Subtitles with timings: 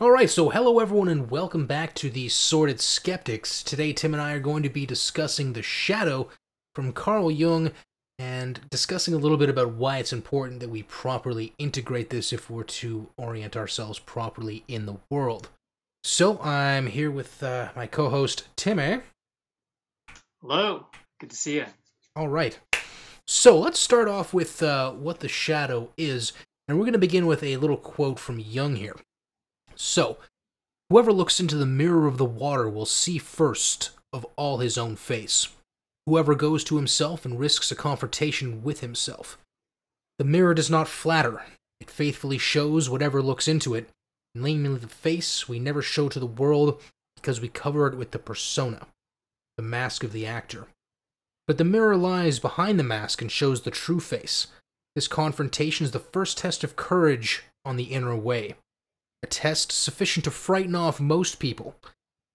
[0.00, 3.62] All right, so hello everyone and welcome back to the Sorted Skeptics.
[3.62, 6.30] Today Tim and I are going to be discussing The Shadow
[6.74, 7.72] from Carl Jung
[8.18, 12.48] and discussing a little bit about why it's important that we properly integrate this if
[12.48, 15.50] we're to orient ourselves properly in the world.
[16.02, 19.02] So I'm here with uh, my co-host Timmy.
[20.40, 20.86] Hello,
[21.20, 21.66] good to see you.
[22.16, 22.58] All right.
[23.26, 26.32] So let's start off with uh, what The Shadow is,
[26.66, 28.96] and we're going to begin with a little quote from Jung here.
[29.82, 30.18] So,
[30.90, 34.94] whoever looks into the mirror of the water will see first of all his own
[34.94, 35.48] face.
[36.04, 39.38] Whoever goes to himself and risks a confrontation with himself.
[40.18, 41.42] The mirror does not flatter,
[41.80, 43.88] it faithfully shows whatever looks into it.
[44.34, 46.78] Namely, the face we never show to the world
[47.16, 48.86] because we cover it with the persona,
[49.56, 50.66] the mask of the actor.
[51.46, 54.48] But the mirror lies behind the mask and shows the true face.
[54.94, 58.56] This confrontation is the first test of courage on the inner way
[59.22, 61.74] a test sufficient to frighten off most people.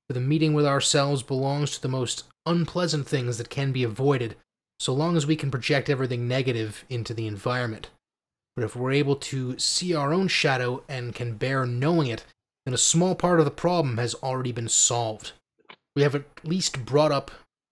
[0.07, 4.35] For the meeting with ourselves belongs to the most unpleasant things that can be avoided,
[4.79, 7.89] so long as we can project everything negative into the environment.
[8.55, 12.23] But if we're able to see our own shadow and can bear knowing it,
[12.65, 15.33] then a small part of the problem has already been solved.
[15.95, 17.31] We have at least brought up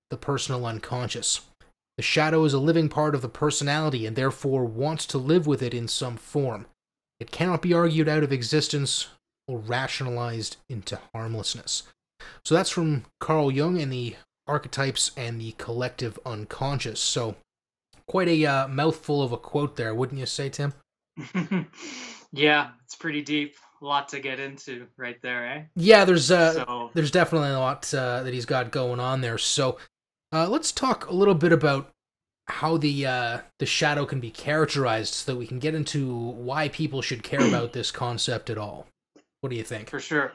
[0.10, 1.42] the personal unconscious.
[1.98, 5.62] The shadow is a living part of the personality and therefore wants to live with
[5.62, 6.66] it in some form.
[7.24, 9.08] It cannot be argued out of existence
[9.48, 11.84] or rationalized into harmlessness.
[12.44, 17.00] So that's from Carl Jung and the archetypes and the collective unconscious.
[17.00, 17.38] So
[18.10, 20.74] quite a uh, mouthful of a quote there, wouldn't you say, Tim?
[22.34, 23.56] yeah, it's pretty deep.
[23.82, 25.64] A lot to get into right there, eh?
[25.78, 26.92] Yeah, there's uh, so...
[26.94, 29.38] there's definitely a lot uh, that he's got going on there.
[29.38, 29.78] So
[30.34, 31.93] uh, let's talk a little bit about
[32.48, 36.70] how the uh, the shadow can be characterized so that we can get into why
[36.70, 38.88] people should care about this concept at all.
[39.42, 39.90] What do you think?
[39.90, 40.34] For sure.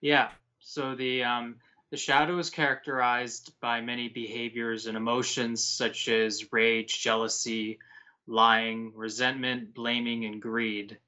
[0.00, 0.30] Yeah.
[0.60, 1.56] So the um,
[1.90, 7.78] the shadow is characterized by many behaviors and emotions such as rage, jealousy,
[8.26, 10.98] lying, resentment, blaming, and greed.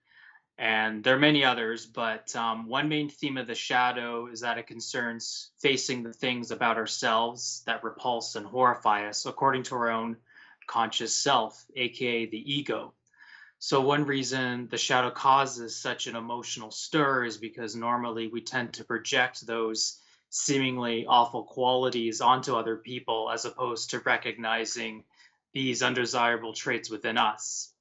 [0.56, 4.59] And there are many others, but um, one main theme of the shadow is that
[4.59, 9.91] it concerns facing the things about ourselves that repulse and horrify us according to our
[9.91, 10.16] own
[10.70, 12.94] conscious self, aka the ego.
[13.58, 18.75] So, one reason the shadow causes such an emotional stir is because normally we tend
[18.75, 25.03] to project those seemingly awful qualities onto other people as opposed to recognizing
[25.53, 27.72] these undesirable traits within us.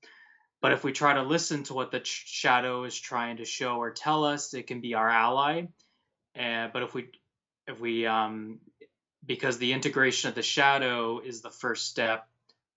[0.59, 3.91] But if we try to listen to what the shadow is trying to show or
[3.91, 5.67] tell us, it can be our ally.
[6.35, 7.11] But if we,
[7.67, 8.59] if we, um,
[9.23, 12.27] because the integration of the shadow is the first step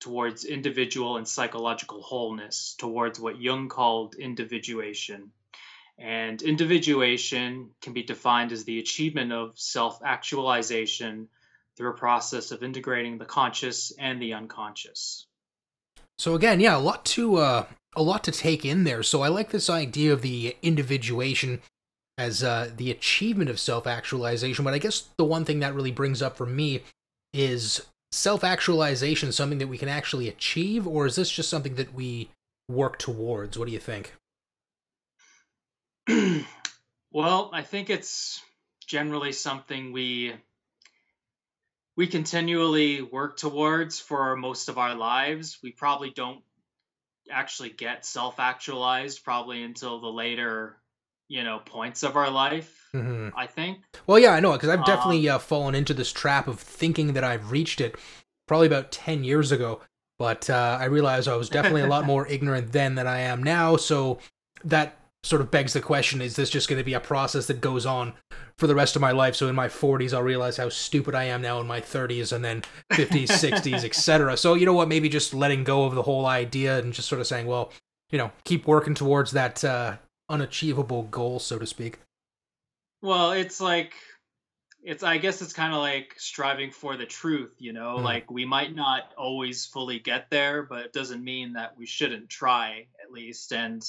[0.02, 5.30] towards individual and psychological wholeness, towards what Jung called individuation.
[5.96, 11.28] And individuation can be defined as the achievement of self actualization
[11.76, 15.26] through a process of integrating the conscious and the unconscious.
[16.18, 19.04] So again, yeah, a lot to uh, a lot to take in there.
[19.04, 21.60] So I like this idea of the individuation
[22.18, 24.64] as uh, the achievement of self-actualization.
[24.64, 26.82] But I guess the one thing that really brings up for me
[27.32, 32.30] is self-actualization something that we can actually achieve, or is this just something that we
[32.68, 33.58] work towards?
[33.58, 34.14] What do you think?
[37.10, 38.40] well, I think it's
[38.86, 40.34] generally something we
[41.96, 45.58] we continually work towards for most of our lives.
[45.62, 46.42] We probably don't
[47.30, 50.76] actually get self actualized probably until the later,
[51.28, 52.88] you know, points of our life.
[52.94, 53.36] Mm-hmm.
[53.36, 53.78] I think.
[54.06, 57.14] Well, yeah, I know because I've definitely um, uh, fallen into this trap of thinking
[57.14, 57.96] that I've reached it
[58.46, 59.80] probably about 10 years ago.
[60.18, 63.42] But uh, I realized I was definitely a lot more ignorant then than I am
[63.42, 63.76] now.
[63.76, 64.18] So
[64.62, 67.60] that sort of begs the question is this just going to be a process that
[67.60, 68.12] goes on
[68.58, 71.24] for the rest of my life so in my 40s i'll realize how stupid i
[71.24, 72.62] am now in my 30s and then
[72.92, 76.78] 50s 60s etc so you know what maybe just letting go of the whole idea
[76.78, 77.70] and just sort of saying well
[78.10, 79.96] you know keep working towards that uh,
[80.28, 81.98] unachievable goal so to speak
[83.00, 83.94] well it's like
[84.82, 88.02] it's i guess it's kind of like striving for the truth you know mm.
[88.02, 92.28] like we might not always fully get there but it doesn't mean that we shouldn't
[92.28, 93.84] try at least and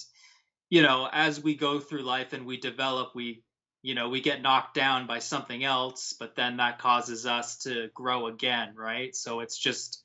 [0.73, 3.43] you know, as we go through life and we develop, we,
[3.83, 7.89] you know, we get knocked down by something else, but then that causes us to
[7.93, 9.15] grow again, right?
[9.15, 10.02] So it's just,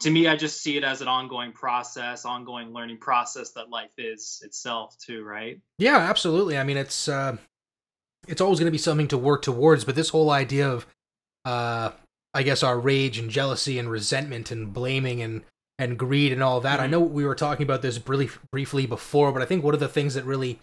[0.00, 3.90] to me, I just see it as an ongoing process, ongoing learning process that life
[3.98, 5.60] is itself, too, right?
[5.78, 6.56] Yeah, absolutely.
[6.56, 7.36] I mean, it's, uh,
[8.26, 10.86] it's always going to be something to work towards, but this whole idea of,
[11.44, 11.90] uh,
[12.34, 15.42] I guess our rage and jealousy and resentment and blaming and
[15.80, 16.80] and greed and all that.
[16.80, 16.90] I Mhm.
[16.90, 19.86] know we were talking about this brief, briefly before, but I think one of the
[19.86, 20.58] things that really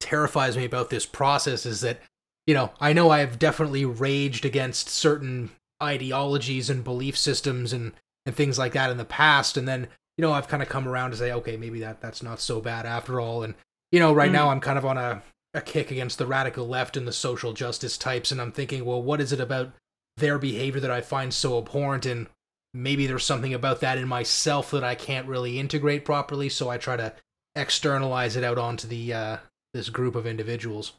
[0.00, 2.02] terrifies me about this process is that,
[2.48, 5.50] you know, I know I've definitely raged against certain
[5.80, 7.92] ideologies and belief systems and,
[8.26, 9.56] and things like that in the past.
[9.56, 9.88] And then,
[10.18, 12.60] you know, I've kind of come around to say, okay, maybe that that's not so
[12.60, 13.42] bad after all.
[13.42, 13.54] And,
[13.92, 15.22] you know, right now I'm kind of on a,
[15.54, 18.32] a kick against the radical left and the social justice types.
[18.32, 19.72] And I'm thinking, well, what is it about
[20.16, 22.04] their behavior that I find so abhorrent?
[22.04, 22.26] And
[22.74, 26.48] maybe there's something about that in myself that I can't really integrate properly.
[26.48, 27.14] So I try to
[27.54, 29.36] externalize it out onto the, uh,
[29.72, 30.92] this group of individuals.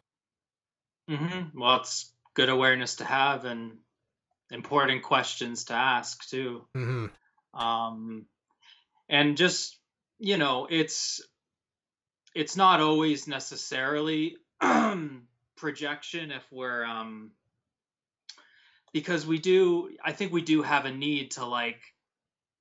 [1.09, 1.59] Mm-hmm.
[1.59, 3.77] Well, it's good awareness to have and
[4.51, 6.65] important questions to ask too.
[6.73, 7.07] hmm
[7.53, 8.25] Um,
[9.09, 9.77] and just
[10.19, 11.21] you know, it's
[12.33, 14.37] it's not always necessarily
[15.57, 17.31] projection if we're um
[18.93, 21.79] because we do I think we do have a need to like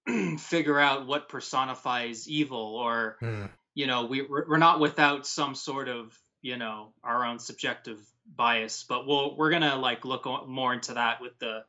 [0.39, 3.49] figure out what personifies evil or Mm.
[3.75, 8.01] you know we we're we're not without some sort of you know our own subjective
[8.27, 11.65] bias but we'll we're gonna like look more into that with the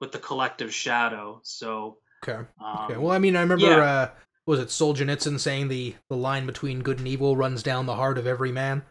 [0.00, 2.44] with the collective shadow so Okay.
[2.60, 2.96] um, Okay.
[2.96, 3.82] Well, I mean, I remember, yeah.
[3.82, 4.10] uh,
[4.46, 8.18] was it Solzhenitsyn saying the, the line between good and evil runs down the heart
[8.18, 8.82] of every man?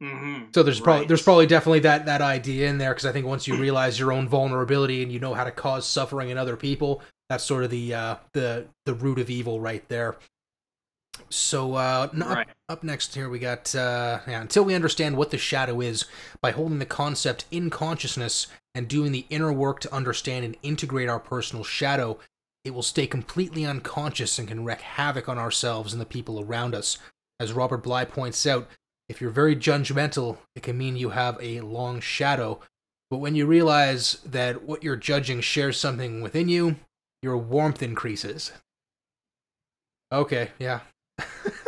[0.00, 3.26] mhm, So there's probably there's probably definitely that that idea in there because I think
[3.26, 6.56] once you realize your own vulnerability and you know how to cause suffering in other
[6.56, 10.16] people, that's sort of the uh, the the root of evil right there.
[11.28, 12.48] So uh, n- up, Right.
[12.68, 16.04] up next here we got uh, yeah, until we understand what the shadow is
[16.40, 21.08] by holding the concept in consciousness and doing the inner work to understand and integrate
[21.08, 22.18] our personal shadow,
[22.64, 26.74] it will stay completely unconscious and can wreak havoc on ourselves and the people around
[26.74, 26.98] us.
[27.40, 28.68] As Robert Bly points out,
[29.08, 32.60] if you're very judgmental, it can mean you have a long shadow.
[33.10, 36.76] But when you realize that what you're judging shares something within you,
[37.22, 38.52] your warmth increases.
[40.12, 40.80] Okay, yeah.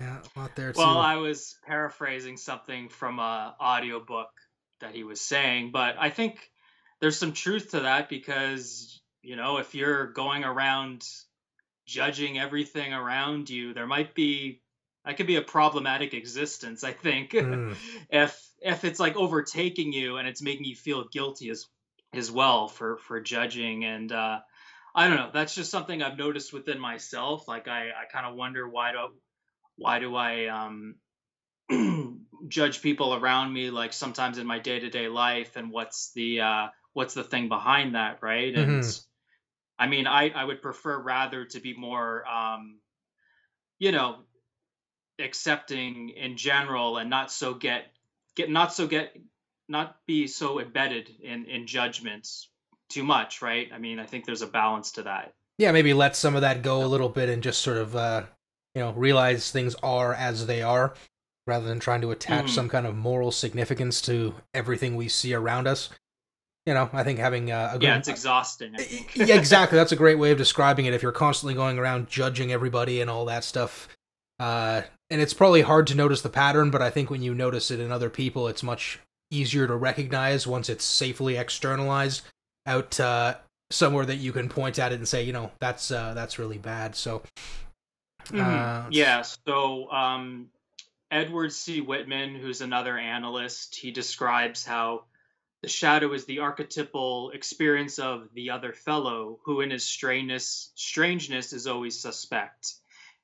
[0.00, 0.78] yeah, a lot there too.
[0.78, 4.30] well i was paraphrasing something from a audiobook
[4.80, 6.50] that he was saying but i think
[7.00, 11.04] there's some truth to that because you know if you're going around
[11.86, 14.60] judging everything around you there might be
[15.04, 17.74] that could be a problematic existence i think Mm.
[18.10, 21.66] if if it's like overtaking you and it's making you feel guilty as
[22.14, 24.40] as well for for judging and uh
[24.94, 25.30] i don't know.
[25.32, 27.48] That's just something i've noticed within myself.
[27.48, 29.14] Like i i kind of wonder why do
[29.76, 30.96] why do i um
[32.48, 37.14] judge people around me like sometimes in my day-to-day life and what's the uh what's
[37.14, 38.54] the thing behind that right?
[38.54, 39.04] And Mhm.
[39.78, 42.80] i mean i i would prefer rather to be more um
[43.78, 44.24] you know
[45.18, 47.86] accepting in general and not so get
[48.36, 49.16] get not so get
[49.68, 52.50] not be so embedded in in judgments
[52.88, 56.14] too much right i mean i think there's a balance to that yeah, maybe let
[56.14, 58.22] some of that go a little bit and just sort of, uh,
[58.76, 60.94] you know, realize things are as they are
[61.48, 62.50] rather than trying to attach Mhm.
[62.54, 65.88] some kind of moral significance to everything we see around us.
[66.64, 67.82] You know, I think having uh, a good.
[67.86, 69.16] yeah it's exhausting I think.
[69.16, 69.74] yeah, exactly.
[69.76, 70.94] That's a great way of describing it.
[70.94, 73.88] If you're constantly going around judging everybody and all that stuff,
[74.38, 77.72] uh, and it's probably hard to notice the pattern, but I think when you notice
[77.72, 79.00] it in other people, it's much
[79.32, 82.22] easier to recognize once it's safely externalized
[82.68, 83.34] out uh,
[83.70, 86.58] somewhere that you can point at it and say, you know, that's uh, that's really
[86.58, 86.94] bad.
[86.94, 87.22] So,
[88.30, 88.86] Mhm.
[88.86, 90.50] uh, yeah so um
[91.10, 95.04] edward c Whitmont who's another analyst he describes how
[95.62, 101.54] the shadow is the archetypal experience of the other fellow who in his strangeness strangeness
[101.54, 102.74] is always suspect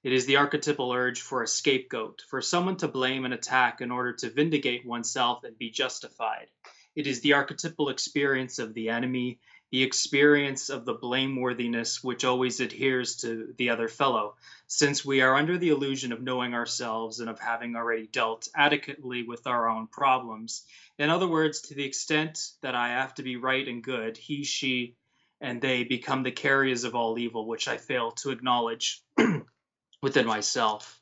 [0.03, 3.91] it is the archetypal urge for a scapegoat for someone to blame and attack in
[3.91, 6.47] order to vindicate oneself and be justified
[6.95, 9.39] it is the archetypal experience of the enemy
[9.75, 14.37] the experience of the blameworthiness which always adheres to the other fellow
[14.69, 19.25] since we are under the illusion of knowing ourselves and of having already dealt adequately
[19.25, 20.63] with our own problems.
[20.97, 24.45] In other words, to the extent that I have to be right and good, he,
[24.45, 24.95] she,
[25.41, 29.03] and they become the carriers of all evil, which I fail to acknowledge
[30.03, 31.01] within myself.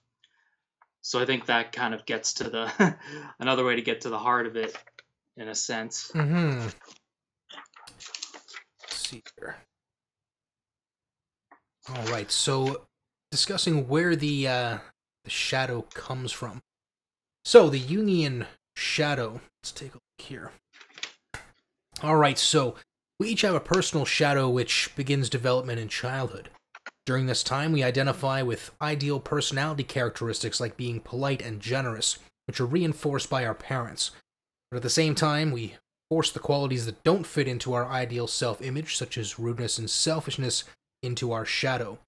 [1.03, 2.97] So I think that kind of gets to the
[3.39, 4.75] another way to get to the heart of it,
[5.37, 6.11] in a sense.
[6.13, 6.69] hmm
[9.13, 9.57] see here.
[11.89, 12.87] All right, so
[13.31, 14.79] discussing where the uh,
[15.25, 16.63] the shadow comes from.
[17.45, 18.47] So the Jungian
[18.77, 19.41] shadow.
[19.63, 20.53] Let's take a look here.
[22.03, 22.77] All right, so
[23.19, 26.51] we each have a personal shadow which begins development in childhood.
[27.05, 32.61] During this time, we identify with ideal personality characteristics like being polite and generous, which
[32.61, 34.13] are reinforced by our parents.
[34.73, 35.75] But at the same time, we
[36.09, 39.91] force the qualities that don't fit into our ideal self image, such as rudeness and
[39.91, 40.65] selfishness,
[41.03, 41.99] into our shadow.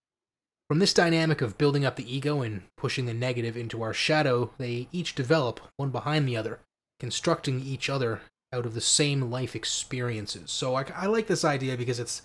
[0.71, 4.51] From this dynamic of building up the ego and pushing the negative into our shadow,
[4.57, 6.59] they each develop, one behind the other,
[6.99, 10.51] constructing each other out of the same life experiences.
[10.51, 12.23] So I, I like this idea because it's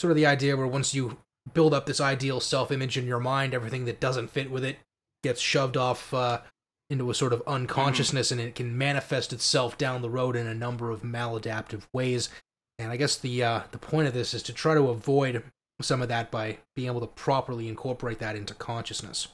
[0.00, 1.18] sort of the idea where once you
[1.52, 4.78] build up this ideal self image in your mind, everything that doesn't fit with it
[5.22, 6.40] gets shoved off uh,
[6.92, 8.40] into a sort of unconsciousness mm-hmm.
[8.40, 12.28] and it can manifest itself down the road in a number of maladaptive ways.
[12.78, 15.42] And I guess the uh, the point of this is to try to avoid
[15.80, 19.28] some of that by being able to properly incorporate that into consciousness.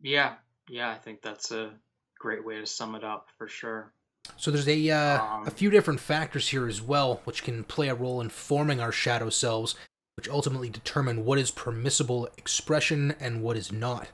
[0.00, 0.34] Yeah,
[0.68, 1.70] yeah, I think that's a
[2.18, 3.92] great way to sum it up for sure.
[4.36, 7.88] So there's a uh, um, a few different factors here as well, which can play
[7.88, 9.74] a role in forming our shadow selves,
[10.16, 14.08] which ultimately determine what is permissible expression and what is not.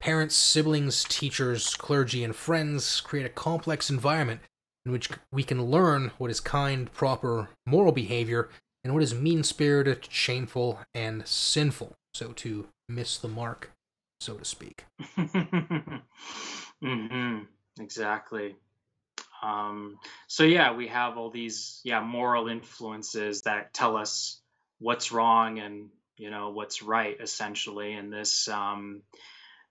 [0.00, 4.40] Parents, siblings, teachers, clergy, and friends create a complex environment
[4.84, 8.48] in which we can learn what is kind, proper, moral behavior
[8.84, 11.96] and what is mean spirited, shameful, and sinful.
[12.14, 13.72] So to miss the mark,
[14.20, 14.84] so to speak.
[16.84, 17.38] mm-hmm.
[17.80, 18.56] Exactly.
[19.42, 19.98] Um,
[20.28, 24.40] so yeah, we have all these yeah moral influences that tell us
[24.78, 29.02] what's wrong and you know what's right essentially, and this um,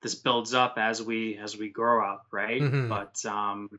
[0.05, 2.61] this builds up as we as we grow up, right?
[2.61, 2.89] Mm-hmm.
[2.89, 3.71] But um,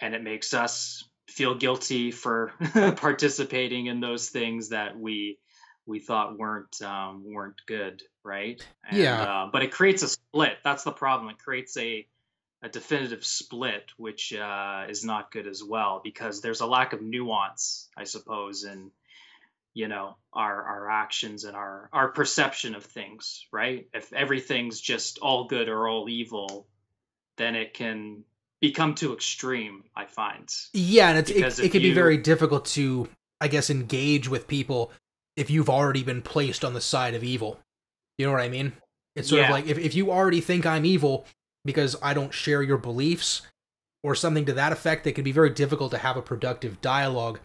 [0.00, 2.52] and it makes us feel guilty for
[2.96, 5.38] participating in those things that we
[5.86, 8.60] we thought weren't um, weren't good, right?
[8.88, 9.22] And, yeah.
[9.22, 10.58] Uh, but it creates a split.
[10.64, 11.30] That's the problem.
[11.30, 12.04] It creates a
[12.62, 17.02] a definitive split, which uh, is not good as well because there's a lack of
[17.02, 18.90] nuance, I suppose, in
[19.74, 23.86] you know our our actions and our our perception of things, right?
[23.92, 26.68] If everything's just all good or all evil,
[27.36, 28.24] then it can
[28.60, 29.84] become too extreme.
[29.96, 30.48] I find.
[30.72, 31.90] Yeah, and it's, it, it can you...
[31.90, 33.08] be very difficult to,
[33.40, 34.92] I guess, engage with people
[35.36, 37.58] if you've already been placed on the side of evil.
[38.18, 38.74] You know what I mean?
[39.16, 39.46] It's sort yeah.
[39.46, 41.26] of like if, if you already think I'm evil
[41.64, 43.42] because I don't share your beliefs
[44.02, 47.40] or something to that effect, it can be very difficult to have a productive dialogue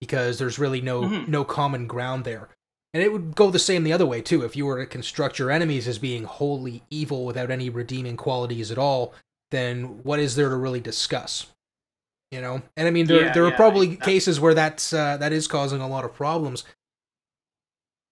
[0.00, 1.30] because there's really no mm-hmm.
[1.30, 2.48] no common ground there.
[2.94, 4.42] And it would go the same the other way too.
[4.42, 8.70] If you were to construct your enemies as being wholly evil without any redeeming qualities
[8.70, 9.14] at all,
[9.50, 11.46] then what is there to really discuss?
[12.30, 15.16] You know, and I mean there yeah, there yeah, are probably cases where that's uh,
[15.18, 16.64] that is causing a lot of problems.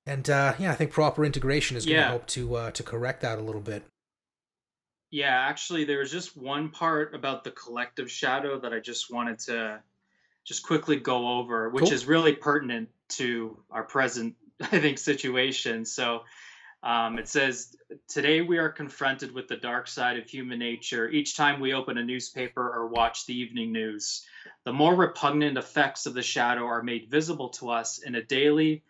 [0.07, 2.09] And uh, yeah, I think proper integration is going to yeah.
[2.09, 3.83] help to uh, to correct that a little bit.
[5.11, 9.39] Yeah, actually, there was just one part about the collective shadow that I just wanted
[9.41, 9.81] to
[10.47, 11.93] just quickly go over, which cool.
[11.93, 15.85] is really pertinent to our present, I think, situation.
[15.85, 16.23] So,
[16.83, 17.75] um, it says,
[18.09, 21.99] Today we are confronted with the dark side of human nature each time we open
[21.99, 24.25] a newspaper or watch the evening news.
[24.65, 28.83] The more repugnant effects of the shadow are made visible to us in a daily,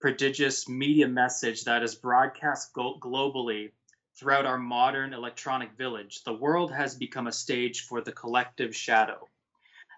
[0.00, 3.70] prodigious media message that is broadcast go- globally
[4.16, 6.22] throughout our modern electronic village.
[6.24, 9.26] The world has become a stage for the collective shadow.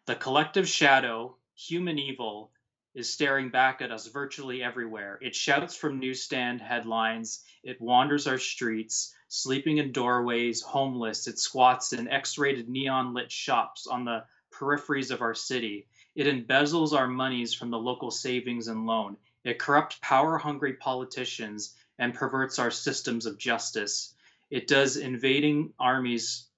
[0.05, 2.51] The collective shadow, human evil,
[2.93, 5.17] is staring back at us virtually everywhere.
[5.23, 11.29] It shouts from newsstand headlines, it wanders our streets, sleeping in doorways, homeless.
[11.29, 15.87] It squats in X rated neon lit shops on the peripheries of our city.
[16.17, 19.17] It embezzles our monies from the local savings and loan.
[19.45, 24.15] It corrupts power hungry politicians and perverts our systems of justice.
[24.51, 26.49] It does invading armies.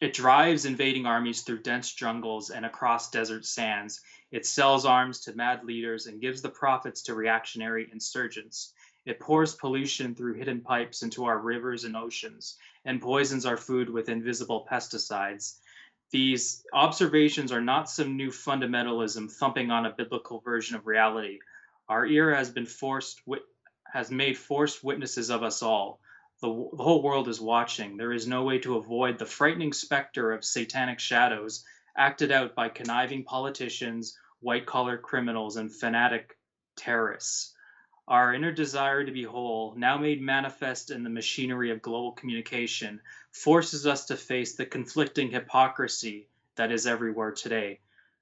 [0.00, 4.00] It drives invading armies through dense jungles and across desert sands.
[4.30, 8.72] It sells arms to mad leaders and gives the profits to reactionary insurgents.
[9.04, 13.90] It pours pollution through hidden pipes into our rivers and oceans and poisons our food
[13.90, 15.58] with invisible pesticides.
[16.10, 21.40] These observations are not some new fundamentalism thumping on a biblical version of reality.
[21.88, 23.20] Our era has been forced
[23.92, 26.00] has made forced witnesses of us all.
[26.40, 27.96] The, the whole world is watching.
[27.96, 31.64] There is no way to avoid the frightening specter of satanic shadows
[31.96, 36.38] acted out by conniving politicians, white collar criminals, and fanatic
[36.76, 37.56] terrorists.
[38.06, 43.00] Our inner desire to be whole, now made manifest in the machinery of global communication,
[43.32, 47.80] forces us to face the conflicting hypocrisy that is everywhere today.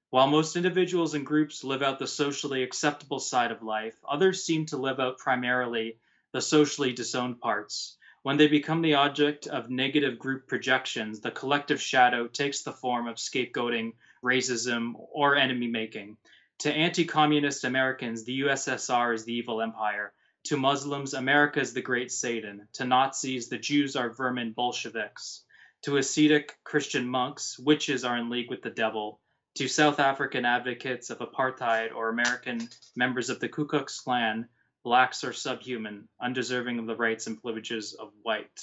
[0.09, 4.65] While most individuals and groups live out the socially acceptable side of life, others seem
[4.67, 5.99] to live out primarily
[6.31, 7.95] the socially disowned parts.
[8.27, 13.07] When they become the object of negative group projections, the collective shadow takes the form
[13.07, 16.17] of scapegoating, racism, or enemy making.
[16.59, 20.11] To anti communist Americans, the USSR is the evil empire.
[20.47, 22.67] To Muslims, America is the great Satan.
[22.73, 25.45] To Nazis, the Jews are vermin Bolsheviks.
[25.83, 29.21] To ascetic Christian monks, witches are in league with the devil.
[29.55, 34.49] To South African advocates of apartheid or American members of the Ku Klux Klan,
[34.83, 38.61] blacks are subhuman, undeserving of the rights and privileges of white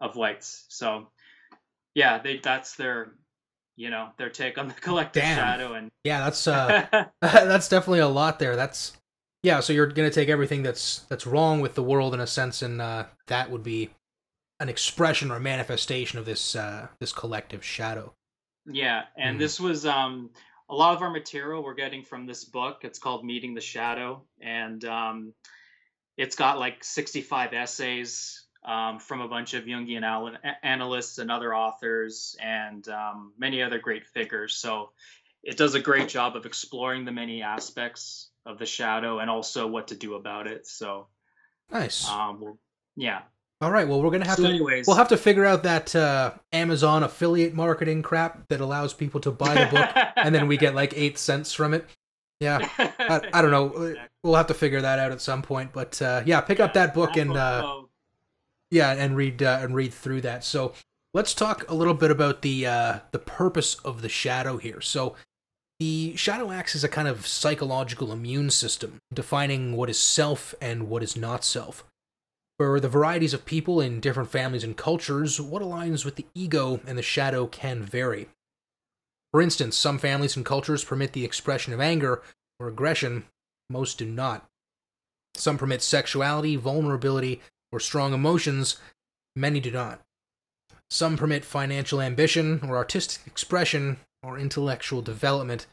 [0.00, 0.66] of whites.
[0.68, 1.08] So
[1.94, 3.12] yeah, they that's their
[3.76, 5.36] you know their take on the collective Damn.
[5.36, 6.86] shadow and Yeah, that's uh
[7.20, 8.56] that's definitely a lot there.
[8.56, 8.96] That's
[9.42, 12.62] yeah, so you're gonna take everything that's that's wrong with the world in a sense,
[12.62, 13.90] and uh, that would be
[14.60, 18.14] an expression or manifestation of this uh, this collective shadow.
[18.66, 19.40] yeah, and Mhm.
[19.40, 20.30] this was um
[20.68, 22.80] a lot of our material we're getting from this book.
[22.82, 25.34] It's called Meeting the Shadow, and um,
[26.16, 31.54] it's got like 65 essays um, from a bunch of Jungian al- analysts and other
[31.54, 34.54] authors, and um, many other great figures.
[34.54, 34.90] So
[35.42, 39.66] it does a great job of exploring the many aspects of the shadow and also
[39.66, 40.66] what to do about it.
[40.66, 41.08] So
[41.70, 42.08] Nice.
[42.08, 42.58] um,
[42.96, 43.22] yeah.
[43.60, 43.86] All right.
[43.88, 44.48] Well, we're gonna have So to.
[44.48, 49.20] anyways, We'll have to figure out that uh, Amazon affiliate marketing crap that allows people
[49.20, 51.86] to buy the book, and then we get like eight cents from it.
[52.40, 53.66] Yeah, I, I don't know.
[53.68, 54.08] Exactly.
[54.22, 55.72] We'll have to figure that out at some point.
[55.72, 57.82] But uh, yeah, pick up that book and uh,
[58.70, 60.44] yeah, and read uh, and read through that.
[60.44, 60.72] So
[61.14, 64.80] let's talk a little bit about the uh, the purpose of the shadow here.
[64.80, 65.14] So
[65.78, 70.88] the shadow acts as a kind of psychological immune system, defining what is self and
[70.88, 71.84] what is not self.
[72.58, 76.80] For the varieties of people in different families and cultures, what aligns with the ego
[76.86, 78.28] and the shadow can vary.
[79.32, 82.22] For instance, some families and cultures permit the expression of anger
[82.60, 83.24] or aggression,
[83.68, 84.48] most do not.
[85.34, 87.40] Some permit sexuality, vulnerability,
[87.72, 88.76] or strong emotions,
[89.34, 90.00] many do not.
[90.88, 95.66] Some permit financial ambition or artistic expression or intellectual development,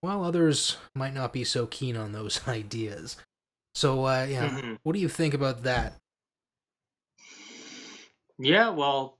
[0.00, 3.16] while others might not be so keen on those ideas.
[3.76, 4.78] So, uh, yeah, Mhm.
[4.82, 5.94] what do you think about that?
[8.38, 9.18] Yeah, well,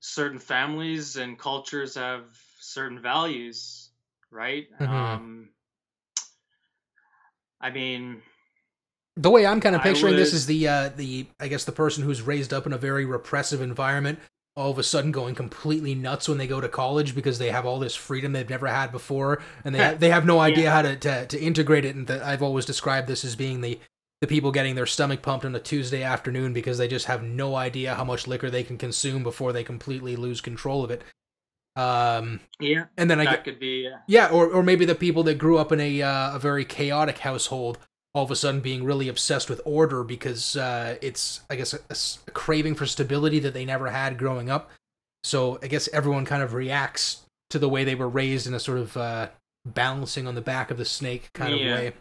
[0.00, 2.24] certain families and cultures have
[2.60, 3.90] certain values,
[4.30, 4.68] right?
[4.80, 4.90] Mhm.
[4.90, 5.50] Um,
[7.60, 8.22] I mean,
[9.16, 12.02] The way I'm kind of picturing this is the uh, the I guess the person
[12.02, 14.18] who's raised up in a very repressive environment,
[14.56, 17.64] all of a sudden going completely nuts when they go to college because they have
[17.64, 20.72] all this freedom they've never had before, and they they have no idea Yeah.
[20.72, 21.94] how to, to to integrate it.
[21.94, 23.78] And that I've always described this as being the
[24.24, 27.56] the people getting their stomach pumped on a Tuesday afternoon because they just have no
[27.56, 31.02] idea how much liquor they can consume before they completely lose control of it.
[31.76, 33.86] Um, yeah, and then I that could be.
[33.86, 36.64] uh, yeah, or or maybe the people that grew up in a uh, a very
[36.64, 37.76] chaotic household,
[38.14, 41.74] all of a sudden being really obsessed with order because uh, it's I guess
[42.26, 44.70] a craving for stability that they never had growing up.
[45.22, 48.60] So I guess everyone kind of reacts to the way they were raised in a
[48.60, 49.28] sort of uh,
[49.66, 51.66] balancing on the back of the snake kind Yeah.
[51.66, 51.92] of way.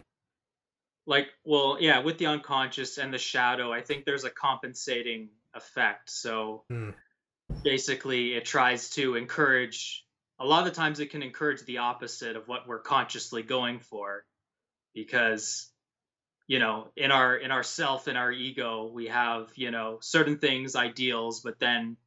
[1.06, 6.10] Like well yeah with the unconscious and the shadow i think there's a compensating effect
[6.10, 6.92] so Hmm.
[7.64, 10.06] basically it tries to encourage
[10.40, 13.80] a lot of the times it can encourage the opposite of what we're consciously going
[13.80, 14.26] for
[14.94, 15.70] because
[16.48, 20.38] you know in our in our self in our ego we have you know certain
[20.38, 21.98] things ideals but then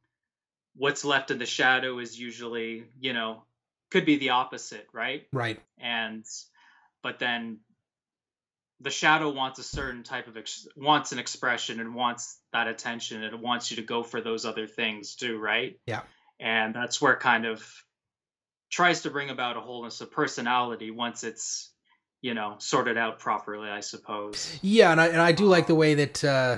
[0.75, 3.43] what's left in the shadow is usually you know
[3.89, 5.59] could be the opposite right Right.
[5.79, 6.25] and
[7.01, 7.59] but then
[8.81, 13.23] the shadow wants a certain type of ex- wants an expression and wants that attention
[13.23, 16.01] and it wants you to go for those other things too right Yeah.
[16.39, 17.65] and that's where it kind of
[18.71, 21.71] tries to bring about a wholeness of personality once it's
[22.21, 25.75] you know sorted out properly i suppose Yeah, and I and I do like the
[25.75, 26.57] way that uh,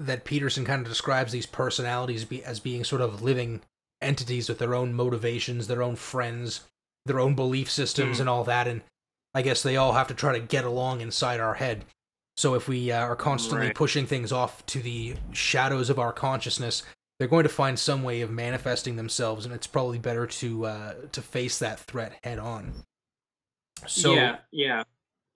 [0.00, 3.62] that Peterson kind of describes these personalities be, as being sort of living
[4.02, 6.60] entities with their own motivations, their own friends,
[7.06, 8.20] their own belief systems, Mm.
[8.20, 8.68] and all that.
[8.68, 8.82] And
[9.36, 11.84] I guess they all have to try to get along inside our head.
[12.38, 13.74] So if we uh, are constantly Right.
[13.74, 16.82] pushing things off to the shadows of our consciousness,
[17.18, 20.94] they're going to find some way of manifesting themselves, and it's probably better to uh,
[21.12, 22.72] to face that threat head on.
[23.86, 24.84] So yeah yeah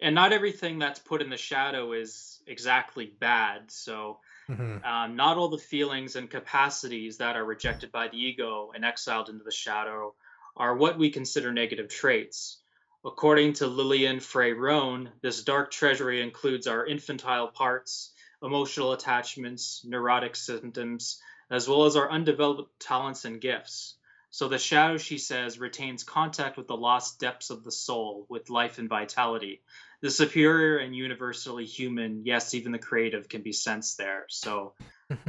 [0.00, 4.82] and not everything that's put in the shadow is exactly bad so mhm.
[4.82, 9.28] um, not all the feelings and capacities that are rejected by the ego and exiled
[9.28, 10.14] into the shadow
[10.56, 12.60] are what we consider negative traits.
[13.04, 21.20] According to Liliane Frey-Rohn, this dark treasury includes our infantile parts, emotional attachments, neurotic symptoms,
[21.50, 23.96] as well as our undeveloped talents and gifts.
[24.30, 28.50] So the shadow, she says, retains contact with the lost depths of the soul, with
[28.50, 29.62] life and vitality.
[30.02, 34.26] The superior and universally human, yes, even the creative, can be sensed there.
[34.28, 34.74] So,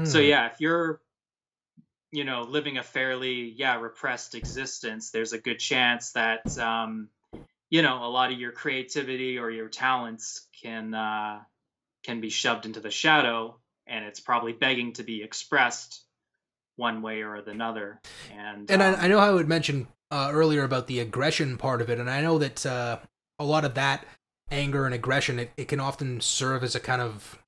[0.03, 0.27] so Mhm.
[0.27, 1.01] yeah, if you're,
[2.11, 7.09] you know, living a fairly, yeah, repressed existence, there's a good chance that, um,
[7.71, 11.39] you know, a lot of your creativity or your talents can uh,
[12.03, 13.57] can be shoved into the shadow,
[13.87, 16.03] and it's probably begging to be expressed
[16.75, 17.99] one way or another.
[18.31, 21.81] And And um, I, I know I would mention uh, earlier about the aggression part
[21.81, 22.99] of it, and I know that uh,
[23.39, 24.05] a lot of that
[24.51, 27.39] anger and aggression, it, it can often serve as a kind of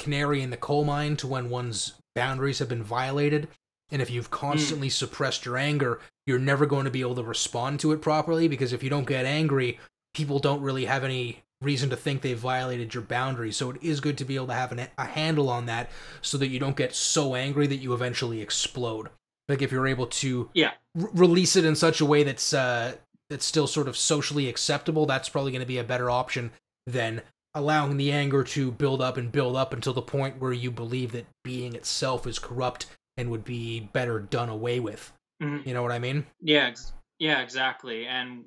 [0.00, 3.46] canary in the coal mine to when one's boundaries have been violated.
[3.90, 4.92] And if you've constantly mm.
[4.92, 8.72] suppressed your anger, you're never going to be able to respond to it properly because
[8.72, 9.80] if you don't get angry,
[10.14, 13.56] people don't really have any reason to think they violated your boundaries.
[13.56, 16.38] So it is good to be able to have an, a handle on that so
[16.38, 19.08] that you don't get so angry that you eventually explode.
[19.48, 20.72] Like if you're able to yeah.
[21.00, 22.96] R- release it in such a way that's uh,
[23.30, 26.52] that's still sort of socially acceptable, that's probably going to be a better option
[26.86, 27.22] than
[27.54, 31.12] allowing the anger to build up and build up until the point where you believe
[31.12, 32.86] that being itself is corrupt
[33.16, 35.12] and would be better done away with.
[35.42, 35.68] Mm-hmm.
[35.68, 36.26] You know what I mean?
[36.40, 36.74] Yeah,
[37.18, 38.06] yeah, exactly.
[38.06, 38.44] And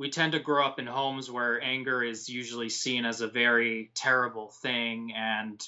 [0.00, 3.90] we tend to grow up in homes where anger is usually seen as a very
[3.94, 5.62] terrible thing and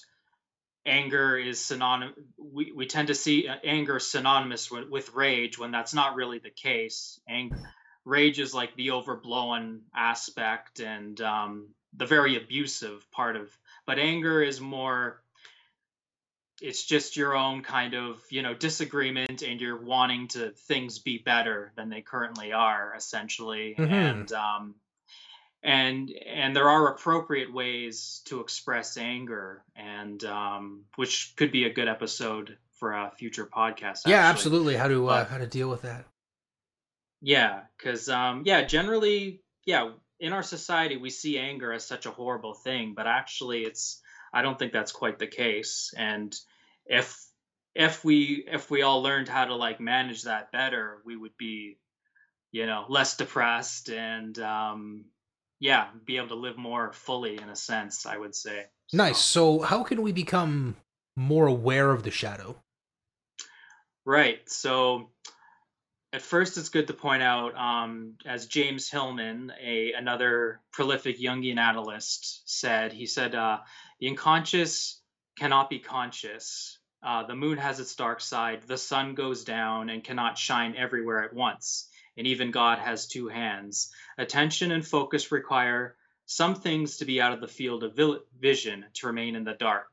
[0.84, 5.70] anger is synonymous we, we tend to see uh, anger synonymous with, with rage when
[5.70, 7.56] that's not really the case anger
[8.04, 13.48] rage is like the overblown aspect and um, the very abusive part of
[13.86, 15.21] but anger is more
[16.62, 21.18] it's just your own kind of you know disagreement and you're wanting to things be
[21.18, 23.92] better than they currently are essentially mm-hmm.
[23.92, 24.75] and um
[25.62, 31.72] and and there are appropriate ways to express anger and um which could be a
[31.72, 34.12] good episode for a future podcast actually.
[34.12, 36.05] yeah absolutely how to uh, how to deal with that
[37.20, 42.11] yeah because um yeah generally yeah in our society we see anger as such a
[42.11, 44.01] horrible thing but actually it's
[44.33, 46.37] i don't think that's quite the case and
[46.92, 47.18] if
[47.74, 51.78] if we if we all learned how to like manage that better we would be
[52.52, 55.07] you know less depressed and um
[55.59, 58.96] yeah be able to live more fully in a sense i would say so.
[58.96, 60.76] nice so how can we become
[61.16, 62.55] more aware of the shadow
[64.05, 65.09] right so
[66.14, 71.57] at first, it's good to point out, um, as James Hillman, a another prolific Jungian
[71.57, 73.61] analyst, said, he said, uh,
[73.98, 75.00] the unconscious
[75.38, 76.78] cannot be conscious.
[77.02, 78.62] Uh, the moon has its dark side.
[78.62, 81.88] The sun goes down and cannot shine everywhere at once.
[82.16, 83.90] And even God has two hands.
[84.18, 87.98] Attention and focus require some things to be out of the field of
[88.38, 89.88] vision to remain in the dark.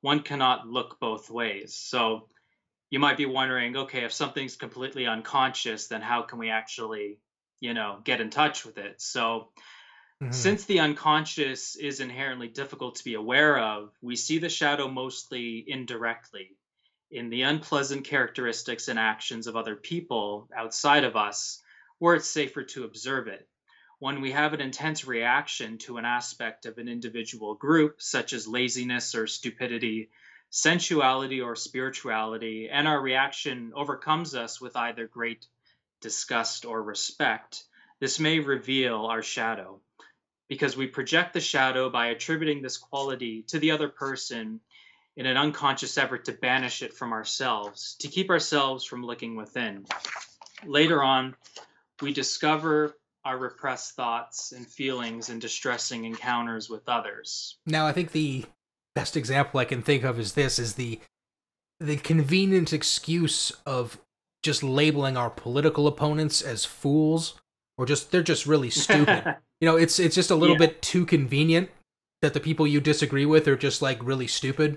[0.00, 1.74] One cannot look both ways.
[1.74, 2.28] So
[2.90, 7.18] you might be wondering, okay, if something's completely unconscious, then how can we actually,
[7.58, 9.00] you know, get in touch with it?
[9.00, 9.48] So,
[10.22, 10.32] mm-hmm.
[10.32, 15.64] since the unconscious is inherently difficult to be aware of, we see the shadow mostly
[15.66, 16.56] indirectly
[17.10, 21.62] in the unpleasant characteristics and actions of other people outside of us,
[21.98, 23.48] where it's safer to observe it.
[23.98, 28.48] When we have an intense reaction to an aspect of an individual group, such as
[28.48, 30.10] laziness or stupidity,
[30.50, 35.46] sensuality or spirituality, and our reaction overcomes us with either great
[36.00, 37.64] disgust or respect,
[38.00, 39.80] this may reveal our shadow.
[40.52, 44.60] Because we project the shadow by attributing this quality to the other person
[45.16, 49.86] in an unconscious effort to banish it from ourselves, to keep ourselves from looking within.
[50.66, 51.34] Later on,
[52.02, 57.56] we discover our repressed thoughts and feelings in distressing encounters with others.
[57.64, 58.44] Now, I think the
[58.94, 61.00] best example I can think of is this is the
[61.80, 63.98] the convenient excuse of
[64.42, 67.40] just labeling our political opponents as fools
[67.78, 69.36] or just they're just really stupid.
[69.62, 70.66] you know, it's it's just a little yeah.
[70.66, 71.70] bit too convenient
[72.20, 74.76] that the people you disagree with are just like really stupid.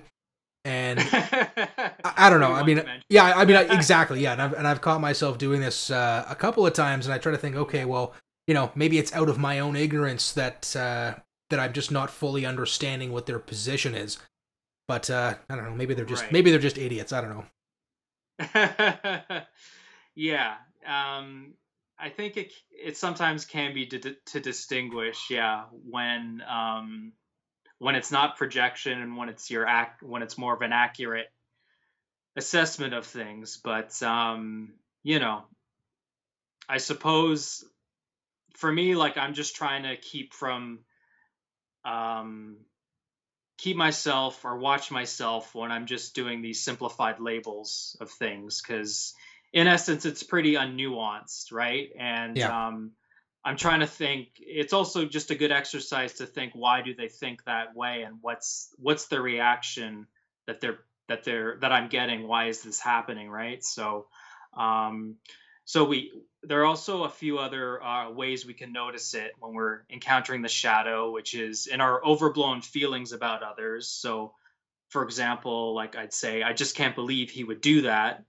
[0.63, 2.53] And I, I, don't know.
[2.53, 4.21] I mean, yeah, I mean, exactly.
[4.21, 7.15] Yeah, and I've, and I've caught myself doing this uh, a couple of times, and
[7.15, 8.13] I try to think, okay, well,
[8.45, 11.15] you know, maybe it's out of my own ignorance that uh,
[11.49, 14.19] that I'm just not fully understanding what their position is.
[14.87, 15.73] But uh, I don't know.
[15.73, 16.31] Maybe they're just right.
[16.31, 17.11] maybe they're just idiots.
[17.11, 17.47] I don't
[18.59, 19.41] know.
[20.15, 21.55] yeah, um,
[21.99, 25.29] I think it it sometimes can be to, to distinguish.
[25.29, 27.13] Yeah, when um,
[27.79, 31.31] when it's not projection and when it's your act when it's more of an accurate
[32.35, 33.57] assessment of things.
[33.63, 35.43] But um, you know,
[36.67, 37.63] I suppose
[38.55, 40.79] for me, like I'm just trying to keep from
[41.85, 42.57] um,
[43.57, 49.13] keep myself or watch myself when I'm just doing these simplified labels of things because
[49.55, 51.89] in essence it's pretty unnuanced, right?
[51.97, 52.67] And yeah.
[52.67, 52.91] um,
[53.43, 54.27] I'm trying to think.
[54.37, 58.17] It's also just a good exercise to think why do they think that way and
[58.21, 60.07] what's what's the reaction
[60.45, 62.27] that they're that they're that I'm getting.
[62.27, 63.63] Why is this happening, right?
[63.63, 64.07] So
[64.57, 65.15] um,
[65.63, 66.11] so we
[66.43, 70.41] there are also a few other uh, ways we can notice it when we're encountering
[70.41, 73.87] the shadow, which is in our overblown feelings about others.
[73.87, 74.33] So,
[74.89, 78.25] for example, like I'd say, I just can't believe he would do that.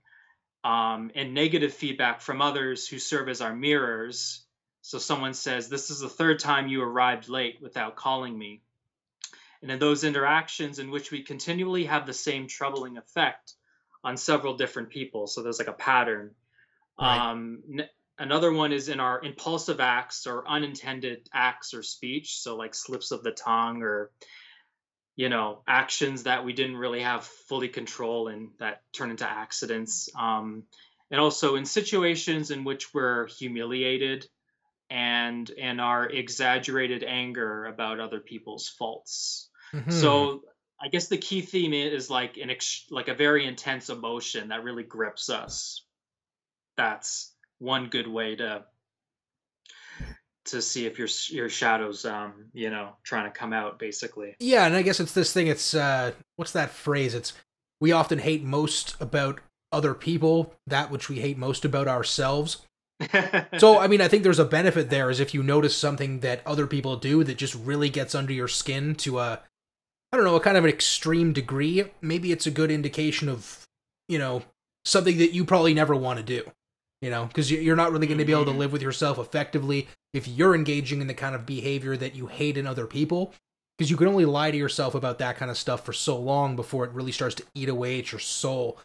[0.63, 4.43] Um, and negative feedback from others who serve as our mirrors,
[4.81, 8.61] So someone says, This is the third time you arrived late without calling me.
[9.61, 13.53] And in those interactions in which we continually have the same troubling effect
[14.03, 15.27] on several different people.
[15.27, 16.35] So there's like a pattern.
[16.99, 17.31] Right.
[17.31, 22.39] Um, n- another one is in our impulsive acts or unintended acts or speech.
[22.39, 24.11] So like slips of the tongue or
[25.17, 30.09] you know actions that we didn't really have fully control and that turn into accidents.
[30.17, 30.63] Um,
[31.11, 34.25] and also in situations in which we're humiliated
[34.89, 39.49] and and our exaggerated anger about other people's faults.
[39.73, 39.91] Mm-hmm.
[39.91, 40.43] so
[40.81, 44.63] i guess the key theme is like an ex- like a very intense emotion that
[44.63, 45.83] really grips us.
[46.77, 48.63] That's one good way to
[50.47, 54.35] to see if your your shadows um you know trying to come out basically.
[54.39, 57.13] Yeah and i guess it's this thing it's uh what's that phrase?
[57.13, 57.33] It's
[57.79, 59.39] we often hate most about
[59.71, 62.65] other people that which we hate most about ourselves.
[63.59, 66.41] So i mean i think there's a benefit there is if you notice something that
[66.47, 69.39] other people do that just really gets under your skin to a
[70.11, 73.67] i don't know a kind of an extreme degree maybe it's a good indication of
[74.07, 74.41] you know
[74.83, 76.51] something that you probably never want to do
[77.01, 78.59] you know because you're not really going to be able to mm-hmm.
[78.59, 82.57] live with yourself effectively if you're engaging in the kind of behavior that you hate
[82.57, 83.33] in other people
[83.77, 86.55] because you can only lie to yourself about that kind of stuff for so long
[86.55, 88.79] before it really starts to eat away at your soul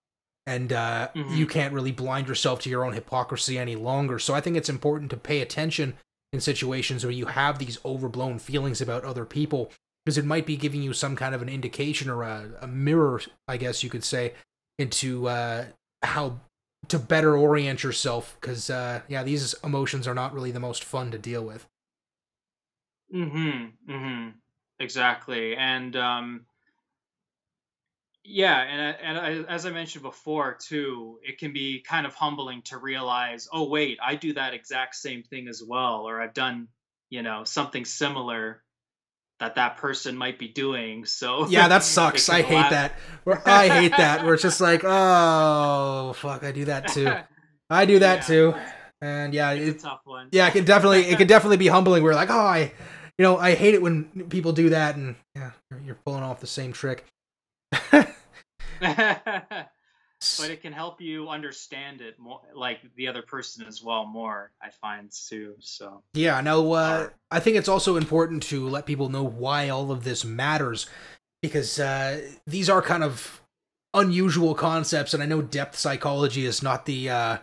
[0.47, 1.35] and uh, mm-hmm.
[1.35, 4.69] you can't really blind yourself to your own hypocrisy any longer so i think it's
[4.69, 5.95] important to pay attention
[6.33, 9.71] in situations where you have these overblown feelings about other people
[10.05, 13.21] because it might be giving you some kind of an indication or a, a mirror
[13.49, 14.35] i guess you could say
[14.79, 15.67] into uh,
[16.03, 16.41] how
[16.89, 21.11] to better orient yourself because uh yeah these emotions are not really the most fun
[21.11, 21.67] to deal with
[23.15, 24.33] mhm mhm
[24.81, 26.45] exactly and um
[28.25, 32.79] yeah and and as i mentioned before too it can be kind of humbling to
[32.79, 36.69] realize oh wait i do that exact same thing as well or i've done
[37.11, 38.63] you know something similar
[39.43, 41.05] that that person might be doing.
[41.05, 42.29] So yeah, that sucks.
[42.29, 42.93] I hate that.
[43.25, 44.25] Where I hate that.
[44.25, 44.89] Where it's just like, oh
[46.23, 47.11] fuck, I do that too.
[47.71, 48.27] I do that yeah.
[48.35, 48.55] too.
[49.01, 50.29] And yeah, it's it, a tough one.
[50.33, 52.03] Yeah, it can definitely it can definitely be humbling.
[52.03, 52.73] We're like, oh, I,
[53.19, 55.51] you know, I hate it when people do that, and yeah,
[55.85, 57.05] you're pulling off the same trick
[58.81, 64.53] but it can help you understand it more like the other person as well more
[64.61, 69.09] i find too so yeah no uh, i think it's also important to let people
[69.09, 70.87] know why all of this matters
[71.43, 73.42] because uh, these are kind of
[73.95, 77.39] unusual concepts and i know depth psychology is not the uh,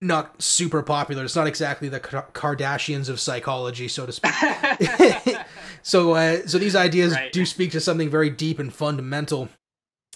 [0.00, 4.32] not super popular it's not exactly the kardashians of psychology so to speak
[5.82, 7.32] so uh, so these ideas right.
[7.32, 9.48] do speak to something very deep and fundamental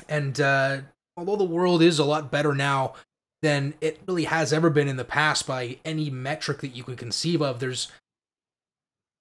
[0.08, 0.78] and uh,
[1.16, 2.94] although the world is a lot better now
[3.42, 6.96] than it really has ever been in the past by any metric that you could
[6.96, 7.92] conceive of, there's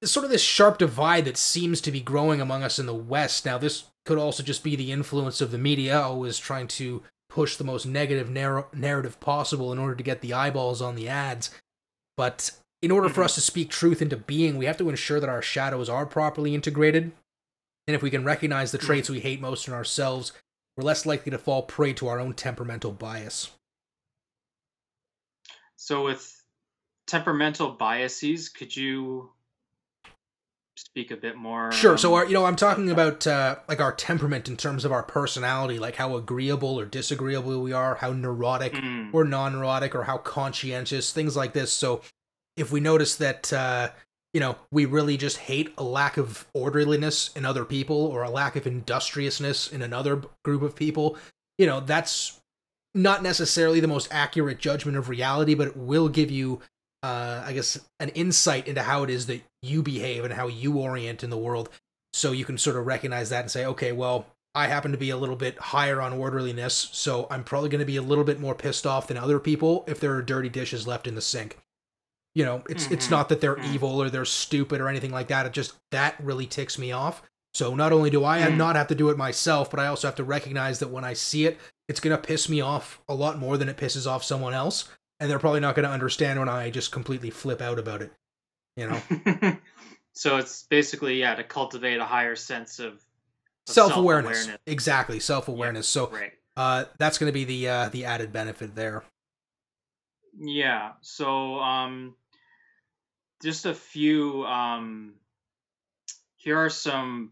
[0.03, 3.45] sort of this sharp divide that seems to be growing among us in the West.
[3.45, 7.55] Now, this could also just be the influence of the media, always trying to push
[7.55, 11.49] the most negative narr- narrative possible in order to get the eyeballs on the ads.
[12.15, 13.25] But in order for mm-hmm.
[13.25, 16.53] us to speak truth into being, we have to ensure that our shadows are properly
[16.53, 17.11] integrated.
[17.87, 20.31] And if we can recognize the traits we hate most in ourselves,
[20.75, 23.51] we're less likely to fall prey to our own temperamental bias.
[25.75, 26.41] So, with
[27.07, 29.31] temperamental biases, could you
[30.75, 31.71] speak a bit more?
[31.71, 31.97] Sure.
[31.97, 35.03] so, our, you know, I'm talking about uh, like our temperament in terms of our
[35.03, 39.13] personality, like how agreeable or disagreeable we are, how neurotic mm.
[39.13, 41.71] or non-neurotic, or how conscientious, things like this.
[41.71, 42.01] So,
[42.55, 43.89] if we notice that uh,
[44.33, 48.29] you know, we really just hate a lack of orderliness in other people or a
[48.29, 51.17] lack of industriousness in another group of people,
[51.57, 52.41] you know, that's
[52.95, 56.59] not necessarily the most accurate judgment of reality, but it will give you,
[57.03, 60.77] uh, I guess, an insight into how it is that you behave and how you
[60.79, 61.69] orient in the world.
[62.13, 65.09] So you can sort of recognize that and say, okay, well, I happen to be
[65.09, 68.39] a little bit higher on orderliness, so I'm probably going to be a little bit
[68.39, 71.57] more pissed off than other people if there are dirty dishes left in the sink.
[72.35, 72.93] You know, it's mm-hmm.
[72.93, 73.73] it's not that they're mm-hmm.
[73.73, 75.45] evil or they're stupid or anything like that.
[75.45, 77.23] It just that really ticks me off.
[77.53, 78.57] So not only do I mm.
[78.57, 81.13] not have to do it myself, but I also have to recognize that when I
[81.13, 84.53] see it, it's gonna piss me off a lot more than it pisses off someone
[84.53, 84.89] else,
[85.23, 88.11] and they're probably not gonna understand when I just completely flip out about it.
[88.75, 89.57] You know.
[90.13, 93.01] so it's basically yeah to cultivate a higher sense of, of
[93.67, 94.37] self-awareness.
[94.37, 94.61] self-awareness.
[94.67, 95.95] Exactly, self-awareness.
[95.95, 96.33] Yeah, so right.
[96.57, 99.03] uh, that's going to be the uh, the added benefit there.
[100.37, 100.91] Yeah.
[100.99, 102.15] So um,
[103.41, 104.45] just a few.
[104.45, 105.13] Um,
[106.35, 107.31] here are some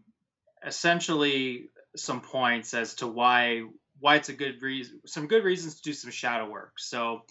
[0.66, 3.64] essentially some points as to why
[4.00, 7.22] why it's a good reason some good reasons to do some shadow work so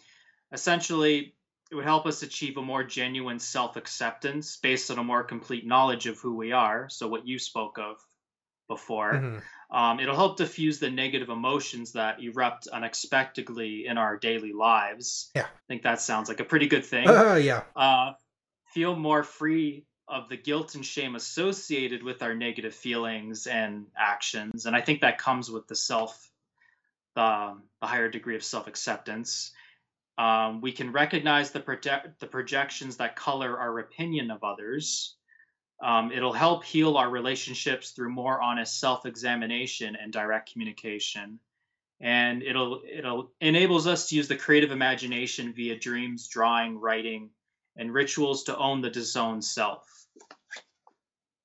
[0.52, 1.36] essentially
[1.72, 5.66] it would help us achieve a more genuine self acceptance based on a more complete
[5.66, 6.90] knowledge of who we are.
[6.90, 7.98] So, what you spoke of
[8.68, 9.14] before.
[9.14, 9.76] Mm-hmm.
[9.76, 15.30] Um, it'll help diffuse the negative emotions that erupt unexpectedly in our daily lives.
[15.36, 15.44] Yeah.
[15.44, 17.08] I think that sounds like a pretty good thing.
[17.08, 17.64] Uh, yeah.
[17.76, 18.14] Uh,
[18.74, 24.66] feel more free of the guilt and shame associated with our negative feelings and actions.
[24.66, 26.30] And I think that comes with the self,
[27.16, 29.52] the, the higher degree of self acceptance.
[30.22, 35.16] Um, we can recognize the, proje- the projections that color our opinion of others.
[35.84, 41.40] Um, it'll help heal our relationships through more honest self-examination and direct communication,
[42.00, 47.32] and it'll it'll enables us to use the creative imagination via dreams, drawing, writing,
[47.76, 49.88] and rituals to own the disowned self.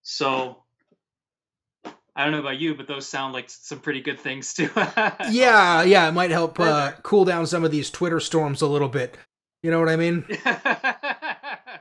[0.02, 0.64] So,
[2.16, 4.70] I don't know about you, but those sound like some pretty good things too.
[5.24, 8.88] Yeah, yeah, it might help uh, cool down some of these Twitter storms a little
[8.88, 9.16] bit.
[9.62, 10.24] You know what I mean?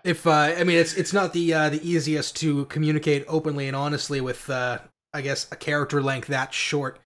[0.03, 3.75] If uh, I mean it's it's not the uh, the easiest to communicate openly and
[3.75, 4.79] honestly with uh,
[5.13, 6.99] I guess a character length that short.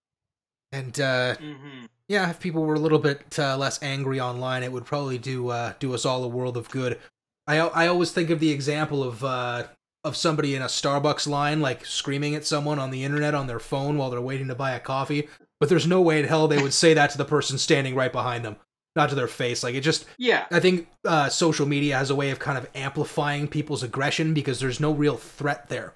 [0.72, 4.72] And uh, hmm yeah, if people were a little bit uh, less angry online, it
[4.72, 6.98] would probably do uh, do us all a world of good.
[7.46, 9.64] I I always think of the example of uh,
[10.04, 13.58] of somebody in a Starbucks line like screaming at someone on the internet on their
[13.58, 15.28] phone while they're waiting to buy a coffee.
[15.58, 18.12] But there's no way in hell they would say that to the person standing right
[18.12, 18.56] behind them,
[18.96, 19.62] not to their face.
[19.62, 20.46] Like it just Yeah.
[20.50, 24.58] I think uh, social media has a way of kind of amplifying people's aggression because
[24.58, 25.94] there's no real threat there.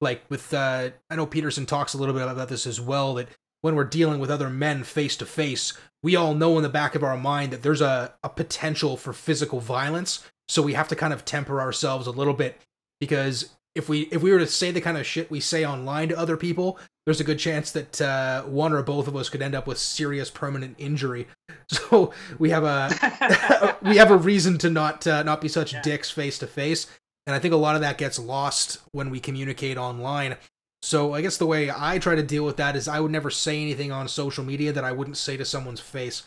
[0.00, 3.14] Like with, uh, I know Peterson talks a little bit about this as well.
[3.14, 3.28] That
[3.60, 6.94] when we're dealing with other men face to face, we all know in the back
[6.94, 10.26] of our mind that there's a, a potential for physical violence.
[10.48, 12.58] So we have to kind of temper ourselves a little bit
[13.02, 16.08] because if we if we were to say the kind of shit we say online
[16.10, 19.42] to other people, there's a good chance that uh, one or both of us could
[19.42, 21.26] end up with serious permanent injury.
[21.68, 25.82] So we have a we have a reason to not uh, not be such Yeah.
[25.82, 26.86] dicks face to face,
[27.26, 30.36] and I think a lot of that gets lost when we communicate online.
[30.82, 33.30] So I guess the way I try to deal with that is I would never
[33.30, 36.24] say anything on social media that I wouldn't say to someone's face,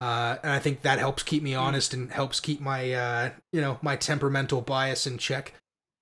[0.00, 3.60] uh, and I think that helps keep me honest and helps keep my uh, you
[3.62, 5.54] know my temperamental bias in check,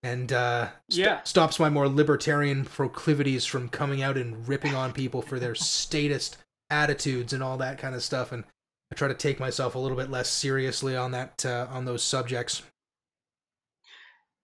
[0.02, 1.22] and uh, st- Yeah.
[1.24, 6.38] stops my more libertarian proclivities from coming out and ripping on people for their statist
[6.70, 8.32] attitudes and all that kind of stuff.
[8.32, 8.44] And
[8.92, 12.02] I try to take myself a little bit less seriously on that uh, on those
[12.02, 12.62] subjects.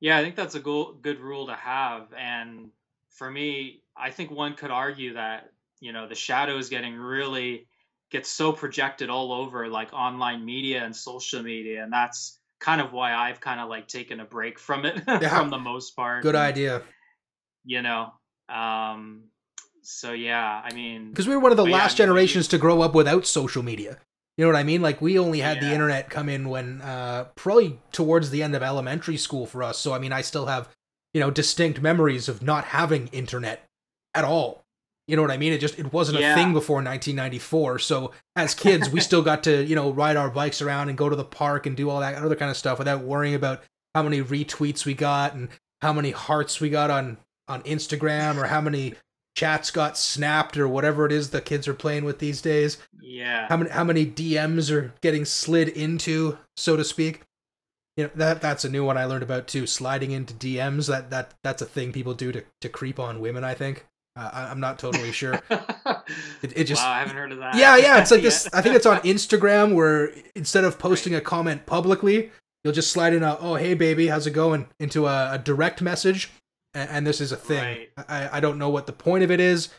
[0.00, 2.12] Yeah, I think that's a go- good rule to have.
[2.16, 2.70] And
[3.10, 7.66] for me, I think one could argue that, you know, the shadow is getting really
[8.10, 11.82] gets so projected all over like online media and social media.
[11.82, 15.38] And that's kind of why I've kind of like taken a break from it Yeah.
[15.38, 16.22] from the most part.
[16.22, 16.82] Good idea.
[17.64, 18.12] You know,
[18.48, 19.24] um,
[19.82, 22.58] so yeah, I mean, Because we were one of the yeah, last we- generations to
[22.58, 23.98] grow up without social media.
[24.36, 24.82] You know what I mean?
[24.82, 28.62] Like we only had the internet come in when uh, probably towards the end of
[28.62, 29.78] elementary school for us.
[29.78, 30.68] So I mean, I still have
[31.14, 33.64] you know distinct memories of not having internet
[34.14, 34.65] at all.
[35.08, 35.52] You know what I mean?
[35.52, 37.78] It just it wasn't a thing before 1994.
[37.78, 41.08] So as kids, we still got to you know ride our bikes around and go
[41.08, 43.62] to the park and do all that other kind of stuff without worrying about
[43.94, 45.48] how many retweets we got and
[45.80, 48.94] how many hearts we got on on Instagram or how many
[49.36, 52.78] chats got snapped or whatever it is the kids are playing with these days.
[53.00, 53.46] yeah.
[53.48, 57.22] How many how many DMs are getting slid into, so to speak.
[57.96, 59.66] You know that that's a new one I learned about too.
[59.66, 63.44] Sliding into DMs that that that's a thing people do to to creep on women.
[63.44, 63.86] I think.
[64.16, 65.40] Uh, I, I'm not totally sure.
[66.42, 67.56] It, it just wow, I haven't heard of that.
[67.56, 68.00] yeah, yeah.
[68.00, 68.48] It's like this.
[68.52, 72.30] I think it's on Instagram where instead of posting a comment publicly,
[72.62, 75.82] you'll just slide in a "Oh, hey, baby, how's it going?" into a, a direct
[75.82, 76.30] message,
[76.74, 77.58] and, and this is a thing.
[77.58, 77.88] Right.
[78.08, 79.70] I, I don't know what the point of it is,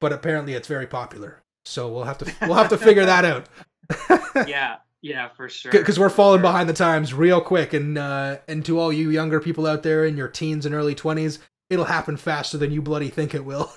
[0.00, 1.42] but apparently it's very popular.
[1.66, 3.48] So we'll have to we'll have to figure that out
[4.46, 5.72] yeah, yeah, for sure.
[5.72, 6.42] because we're falling sure.
[6.42, 7.72] behind the times real quick.
[7.72, 10.94] And uh, and to all you younger people out there in your teens and early
[10.94, 11.38] twenties,
[11.70, 13.72] it'll happen faster than you bloody think it will.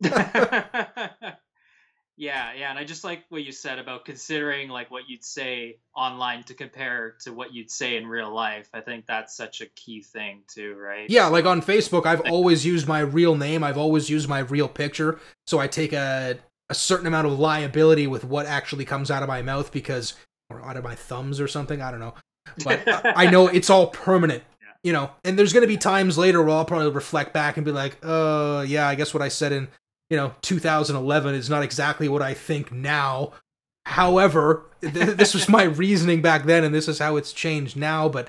[0.00, 1.22] yeah,
[2.16, 6.42] yeah, and I just like what you said about considering like what you'd say online
[6.44, 8.68] to compare to what you'd say in real life.
[8.74, 11.08] I think that's such a key thing too, right?
[11.08, 13.62] Yeah, like on Facebook, I've always used my real name.
[13.62, 15.20] I've always used my real picture.
[15.46, 16.38] So I take a
[16.68, 20.14] a certain amount of liability with what actually comes out of my mouth because,
[20.48, 21.82] or out of my thumbs or something.
[21.82, 22.14] I don't know,
[22.64, 24.42] but I I know it's all permanent.
[24.84, 27.72] You know, and there's gonna be times later where I'll probably reflect back and be
[27.72, 29.68] like, "Uh, yeah, I guess what I said in
[30.10, 33.32] you know 2011 is not exactly what I think now."
[33.86, 38.08] However, th- this was my reasoning back then, and this is how it's changed now.
[38.08, 38.28] But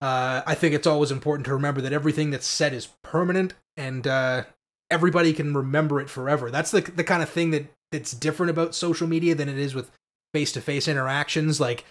[0.00, 4.06] uh, I think it's always important to remember that everything that's said is permanent, and
[4.06, 4.44] uh,
[4.90, 6.50] everybody can remember it forever.
[6.50, 9.74] That's the the kind of thing that that's different about social media than it is
[9.74, 9.90] with
[10.32, 11.60] face to face interactions.
[11.60, 11.84] Like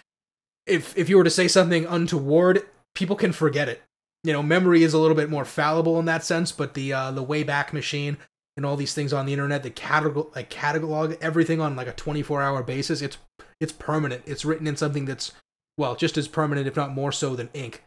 [0.66, 3.82] if if you were to say something untoward, people can forget it.
[4.24, 7.10] You know, memory is a little bit more fallible in that sense, but the uh,
[7.10, 8.18] the Wayback Machine
[8.56, 11.92] and all these things on the internet that catalog like catalog everything on like a
[11.92, 13.16] 24 hour basis it's
[13.60, 15.32] it's permanent it's written in something that's
[15.78, 17.82] well just as permanent if not more so than ink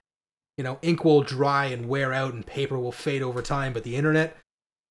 [0.58, 3.84] you know ink will dry and wear out and paper will fade over time but
[3.84, 4.36] the internet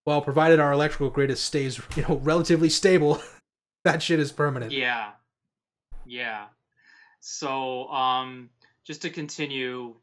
[0.06, 3.20] well provided our electrical grid stays you know relatively stable
[3.84, 5.10] that shit is permanent Yeah.
[6.06, 6.46] Yeah.
[7.20, 8.50] So, um,
[8.84, 9.94] just to continue,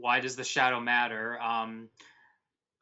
[0.00, 1.40] why does the shadow matter?
[1.40, 1.88] Um,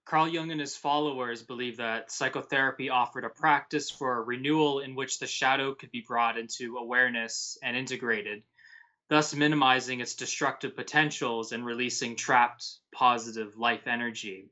[0.05, 5.19] Carl Jung and his followers believe that psychotherapy offered a practice for renewal in which
[5.19, 8.43] the shadow could be brought into awareness and integrated,
[9.09, 14.51] thus minimizing its destructive potentials and releasing trapped positive life energy.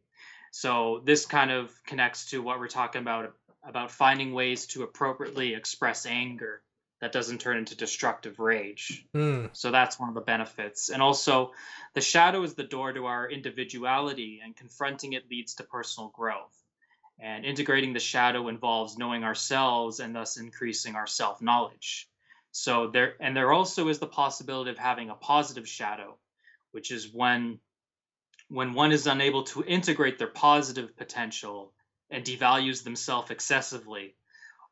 [0.53, 3.35] So this kind of connects to what we're talking about
[3.65, 6.63] about finding ways to appropriately express anger
[7.03, 9.05] that doesn't turn into destructive rage.
[9.13, 9.47] Hmm.
[9.53, 10.89] So that's one of the benefits.
[10.89, 11.51] And also,
[11.95, 16.57] the shadow is the door to our individuality, and confronting it leads to personal growth.
[17.19, 22.09] And integrating the shadow involves knowing ourselves and thus increasing our self knowledge.
[22.53, 26.17] So there, and there also is the possibility of having a positive shadow,
[26.71, 27.59] which is when
[28.49, 31.73] when one is unable to integrate their positive potential
[32.11, 34.15] and devalues themselves excessively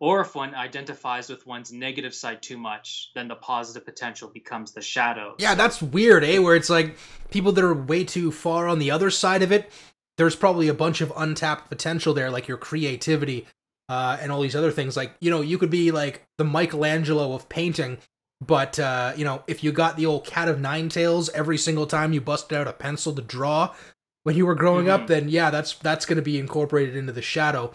[0.00, 4.72] or if one identifies with one's negative side too much, then the positive potential becomes
[4.72, 5.34] the shadow.
[5.38, 6.38] Yeah, that's weird, eh?
[6.38, 6.96] Where it's like
[7.30, 9.70] people that are way too far on the other side of it,
[10.16, 13.46] there's probably a bunch of untapped potential there, like your creativity
[13.90, 14.96] uh, and all these other things.
[14.96, 17.98] Like, you know, you could be like the Michelangelo of painting,
[18.40, 21.86] but, uh, you know, if you got the old cat of nine tails every single
[21.86, 23.74] time you busted out a pencil to draw
[24.22, 24.90] when you were growing Mhm.
[24.90, 27.72] up, then yeah, that's that's going to be incorporated into the shadow.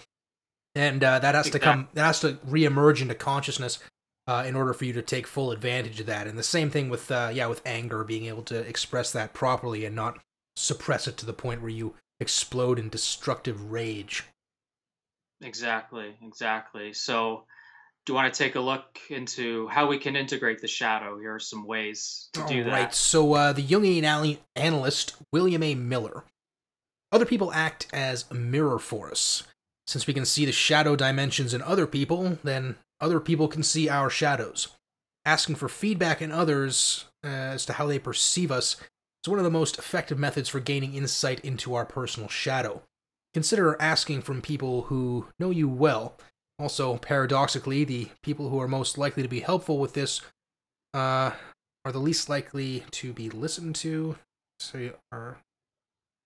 [0.76, 3.80] And uh, that has to come, that has to reemerge into consciousness
[4.28, 6.28] uh, in order for you to take full advantage of that.
[6.28, 9.86] And the same thing with uh, yeah, with anger, being able to express that properly
[9.86, 10.20] and not
[10.56, 14.24] suppress it to the point where you explode in destructive rage.
[15.42, 16.94] Exactly, exactly.
[16.94, 17.44] So,
[18.06, 21.20] do you want to take a look into how we can integrate the shadow?
[21.20, 22.72] Here are some ways to do that.
[22.72, 22.94] right.
[22.94, 25.76] So uh, the Jungian analyst William A.
[25.76, 26.24] Miller.
[27.12, 29.44] Other people act as a mirror for us.
[29.88, 33.88] Since we can see the shadow dimensions in other people, then other people can see
[33.90, 34.70] our shadows.
[35.26, 38.78] Asking for feedback in others uh, as to how they perceive us
[39.24, 42.82] is one of the most effective methods for gaining insight into our personal shadow.
[43.34, 46.16] Consider asking from people who know you well.
[46.58, 50.22] Also, paradoxically, the people who are most likely to be helpful with this
[50.94, 51.32] uh,
[51.84, 54.18] are the least likely to be listened to.
[54.60, 55.38] So are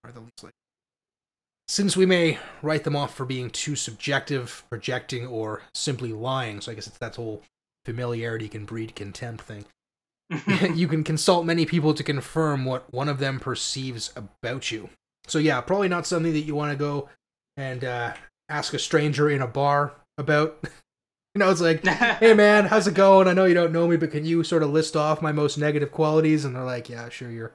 [0.04, 0.59] are the least likely.
[1.70, 6.72] Since we may write them off for being too subjective, projecting, or simply lying, so
[6.72, 7.44] I guess it's that whole
[7.86, 9.66] familiarity can breed contempt thing.
[10.74, 14.90] you can consult many people to confirm what one of them perceives about you.
[15.28, 17.08] So yeah, probably not something that you want to go
[17.56, 18.16] and uh,
[18.50, 20.58] ask a stranger in a bar about.
[20.64, 23.28] you know, it's like, hey man, how's it going?
[23.28, 25.56] I know you don't know me, but can you sort of list off my most
[25.56, 26.46] negative qualities?
[26.46, 27.54] And they're like, yeah, sure, you're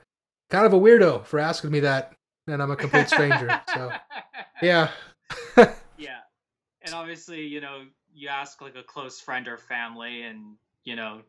[0.51, 2.12] kind of a weirdo for asking me that,
[2.47, 3.61] and I'm a complete stranger.
[3.73, 3.93] so
[4.63, 4.91] yeah,
[5.97, 6.21] yeah,
[6.83, 7.85] and obviously, you know,
[8.15, 11.23] you ask like a close friend or family, and you know,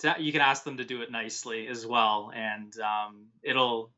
[0.00, 3.90] to, you can ask them to do it nicely as well, and um, it'll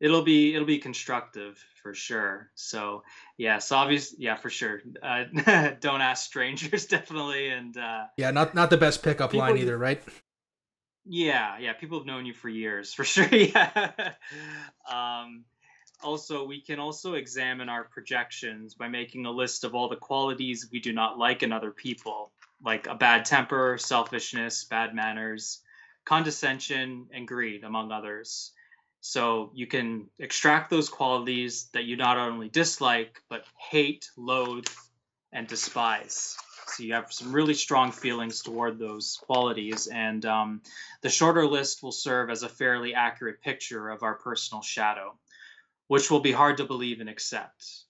[0.00, 2.50] it'll be it'll be constructive for sure.
[2.54, 3.02] So
[3.36, 4.82] yeah, so obviously, yeah, for sure.
[5.02, 5.24] Uh,
[5.80, 10.02] don't ask strangers, definitely, and uh, yeah, not not the best pickup line either, right?
[11.06, 13.28] Yeah, yeah, people have known you for years, for sure.
[13.28, 14.12] Yeah.
[14.90, 15.44] um,
[16.02, 20.68] also, we can also examine our projections by making a list of all the qualities
[20.70, 22.32] we do not like in other people,
[22.62, 25.62] like a bad temper, selfishness, bad manners,
[26.04, 28.52] condescension, and greed, among others.
[29.00, 34.66] So you can extract those qualities that you not only dislike, but hate, loathe,
[35.32, 36.36] and despise.
[36.68, 40.62] So you have some really strong feelings toward those qualities, and um,
[41.00, 45.16] the shorter list will serve as a fairly accurate picture of our personal shadow,
[45.86, 47.84] which will be hard to believe and accept.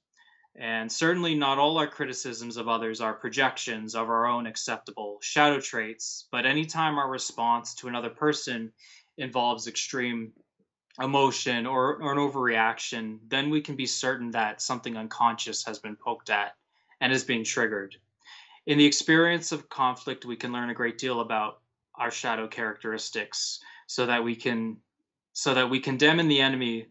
[0.54, 5.60] And certainly not all our criticisms of others are projections of our own acceptable shadow
[5.60, 8.72] traits, but anytime our response to another person
[9.18, 10.32] involves extreme
[10.98, 15.96] emotion or, or an overreaction, then we can be certain that something unconscious has been
[15.96, 16.54] poked at
[17.00, 17.96] and is being triggered.
[18.66, 21.60] In the experience of conflict, we can learn a great deal about
[21.94, 24.76] our shadow characteristics so that we can
[25.32, 26.86] so that we condemn in the enemy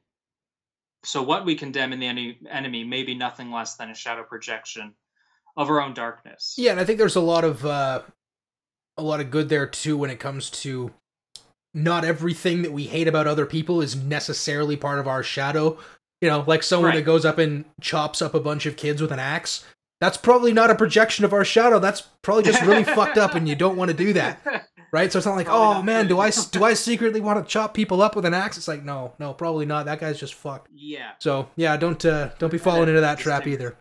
[1.03, 4.23] so what we condemn in the ene- enemy may be nothing less than a shadow
[4.23, 4.93] projection
[5.57, 8.01] of our own darkness Yeah, and I think there's a lot of uh,
[8.97, 10.91] a lot of good there too when it comes to
[11.73, 15.77] not everything that we hate about other people is necessarily part of our shadow.
[16.21, 16.95] You know, like someone Right.
[16.95, 19.65] that goes up and chops up a bunch of kids with an axe.
[20.05, 21.79] That's probably not a projection of our shadow.
[21.79, 24.39] That's probably just really fucked up, and you don't want to do that,
[24.91, 25.11] right?
[25.11, 27.51] So it's not like, Probably oh not man, do I do I secretly want to
[27.51, 28.55] chop people up with an axe?
[28.55, 29.87] It's like, no, no, probably not.
[29.87, 30.69] That guy's just fucked.
[30.71, 33.79] yeah, So yeah, don't uh, don't be falling into that trap either.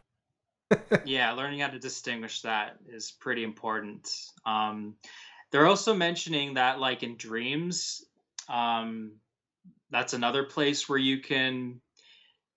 [1.05, 4.11] yeah, learning how to distinguish that is pretty important.
[4.47, 4.95] Um,
[5.53, 8.03] they're also mentioning that, like in dreams,
[8.49, 9.17] um,
[9.91, 11.83] that's another place where you can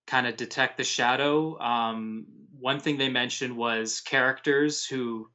[0.05, 1.59] kind of detect the shadow.
[1.59, 2.27] Um,
[2.59, 5.29] one thing they mentioned was characters who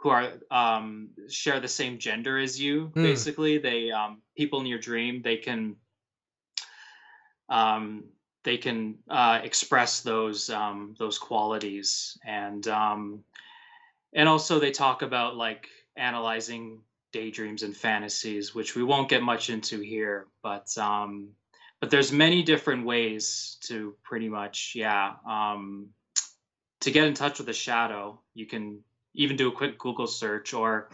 [0.00, 2.86] who are um, share the same gender as you.
[2.94, 3.02] Hmm.
[3.02, 5.76] Basically, they um, people in your dream they can
[7.48, 8.04] um,
[8.44, 13.24] they can uh, express those um, those qualities and um,
[14.12, 16.80] and also they talk about like analyzing
[17.12, 21.30] daydreams and fantasies, which we won't get much into here, but um,
[21.80, 25.88] but there's many different ways to pretty much yeah um,
[26.88, 28.20] to get in touch with the shadow.
[28.34, 28.80] You can
[29.14, 30.88] even do a quick Google search or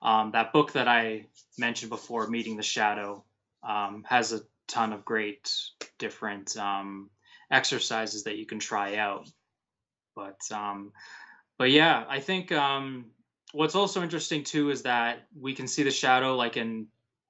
[0.00, 1.26] um, that book that I
[1.58, 3.24] mentioned before, Meeting the Shadow,
[3.62, 5.52] um, has a ton of great
[5.98, 7.10] different um,
[7.50, 9.28] exercises that you can try out.
[10.16, 10.92] But um,
[11.58, 13.06] but yeah, I think um,
[13.52, 16.86] what's also interesting too is that we can see the shadow like in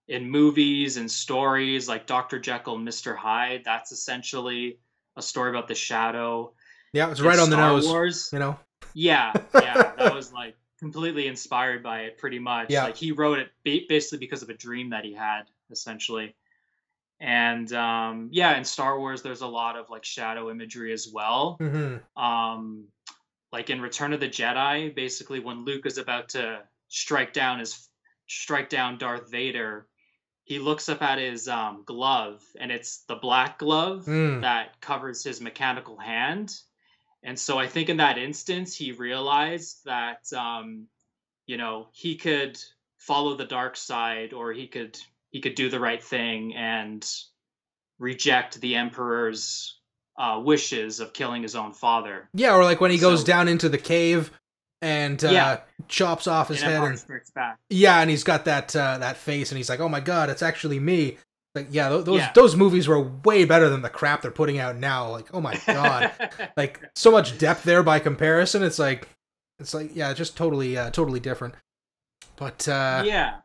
[0.07, 2.39] in movies and stories like Dr.
[2.39, 3.17] Jekyll and Mr.
[3.17, 3.63] Hyde.
[3.65, 4.79] That's essentially
[5.17, 6.53] a story about the shadow.
[6.95, 7.87] Yeah, it's right on the nose.
[7.87, 8.59] Wars, You know.
[8.95, 12.71] yeah, yeah, that was like completely inspired by it, pretty much.
[12.71, 12.85] Yeah.
[12.85, 13.51] Like he wrote it
[13.89, 16.35] basically because of a dream that he had, essentially.
[17.21, 21.57] And um, yeah, in Star Wars, there's a lot of like shadow imagery as well.
[21.61, 22.87] hmm Um,
[23.53, 27.89] like in Return of the Jedi, basically when Luke is about to strike down his
[28.27, 29.87] strike down Darth Vader,
[30.45, 34.43] he looks up at his um, glove, and it's the black glove Mm.
[34.43, 36.53] that covers his mechanical hand.
[37.25, 40.87] And so I think in that instance, he realized that, um,
[41.47, 42.59] you know, he could
[42.99, 44.99] follow the dark side or he could
[45.31, 47.05] he could do the right thing and
[47.99, 49.79] reject the emperor's
[50.17, 52.29] uh, wishes of killing his own father.
[52.35, 54.31] Yeah, or like when he goes down into the cave
[54.81, 55.61] and uh, Yeah.
[55.89, 57.05] chops off his in head and
[57.35, 57.59] Back.
[57.71, 60.43] Yeah, and he's got that uh, that face, and he's like, "Oh my god, it's
[60.43, 61.19] actually me."
[61.55, 62.33] Like, yeah, those Yeah.
[62.35, 65.09] those movies were way better than the crap they're putting out now.
[65.11, 66.11] Like, oh my god,
[66.57, 68.63] like so much depth there by comparison.
[68.65, 69.09] It's like,
[69.61, 71.55] it's like, yeah, just totally, uh, totally different.
[72.37, 73.37] But uh, yeah,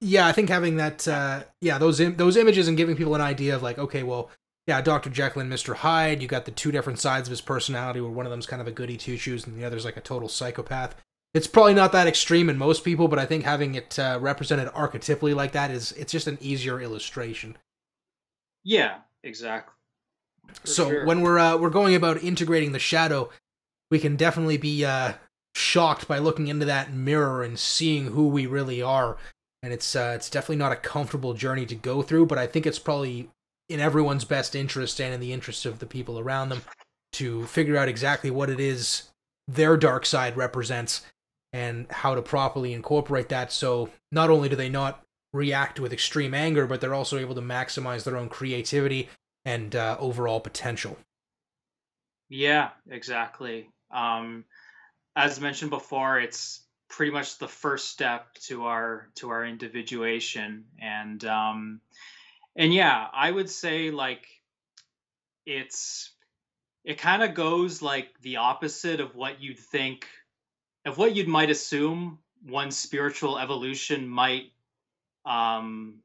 [0.00, 3.20] yeah, I think having that, uh, yeah, those Im- those images and giving people an
[3.20, 4.30] idea of like, okay, well,
[4.66, 6.22] yeah, Doctor Jekyll and Mister Hyde.
[6.22, 8.66] You got the two different sides of his personality, where one of them's kind of
[8.68, 10.94] a goody two shoes, and the other's like a total psychopath.
[11.34, 14.68] It's probably not that extreme in most people, but I think having it uh, represented
[14.68, 17.56] archetypally like that is it's just an easier illustration.
[18.64, 19.74] yeah, exactly.
[20.60, 21.06] For so sure.
[21.06, 23.30] when we're uh, we're going about integrating the shadow,
[23.90, 25.14] we can definitely be uh,
[25.54, 29.16] shocked by looking into that mirror and seeing who we really are.
[29.62, 32.66] And it's uh, it's definitely not a comfortable journey to go through, but I think
[32.66, 33.30] it's probably
[33.68, 36.62] in everyone's best interest and in the interest of the people around them
[37.12, 39.04] to figure out exactly what it is
[39.48, 41.02] their dark side represents
[41.52, 43.52] and how to properly incorporate that.
[43.52, 47.40] So not only do they not react with extreme anger but they're also able to
[47.40, 49.08] maximize their own creativity
[49.44, 50.96] and uh, overall potential.
[52.28, 53.68] Yeah, exactly.
[53.90, 54.44] Um,
[55.14, 61.22] as mentioned before, it's pretty much the first step to our to our individuation, and
[61.24, 61.80] um,
[62.56, 64.26] and yeah, I would say like
[65.44, 66.12] it's
[66.84, 70.06] it kind of goes like the opposite of what you'd think
[70.84, 74.52] of what you'd might assume one spiritual evolution might
[75.24, 76.00] um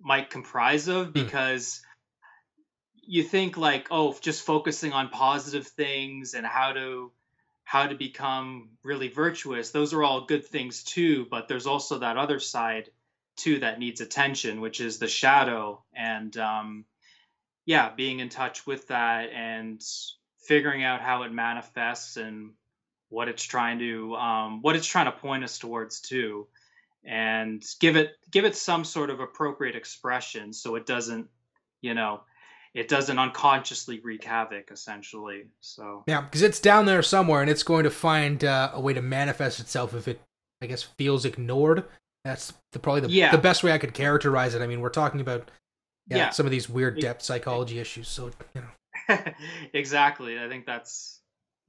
[0.00, 1.82] might comprise of because
[2.94, 7.12] you think like oh just focusing on positive things and how to
[7.64, 12.16] how to become really virtuous those are all good things too but there's also that
[12.16, 12.88] other side
[13.36, 15.82] too that needs attention which is the shadow.
[15.94, 16.84] And um
[17.66, 19.82] yeah being in touch with that and
[20.46, 22.52] figuring out how it manifests and
[23.12, 26.46] what it's trying to um what it's trying to point us towards too.
[27.04, 31.28] And give it give it some sort of appropriate expression so it doesn't
[31.82, 32.22] you know
[32.74, 35.44] it doesn't unconsciously wreak havoc essentially.
[35.60, 36.04] So.
[36.06, 39.02] Yeah because it's down there somewhere and it's going to find uh, a way to
[39.02, 40.20] manifest itself if it
[40.62, 41.84] i guess feels ignored.
[42.24, 43.32] That's the, probably the, Yeah.
[43.32, 44.62] the best way i could characterize it.
[44.62, 45.50] I mean we're talking about
[46.08, 46.30] yeah, Yeah.
[46.30, 49.18] some of these weird depth psychology issues so you know.
[49.74, 50.38] Exactly.
[50.38, 51.18] I think that's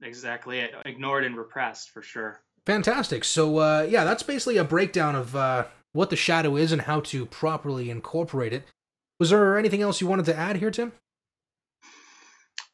[0.02, 3.24] exactly it ignored and repressed for sure Fantastic.
[3.24, 7.00] So uh, yeah, that's basically a breakdown of uh, what the shadow is and how
[7.00, 8.64] to properly incorporate it.
[9.20, 10.92] Was there anything else you wanted to add here, Tim?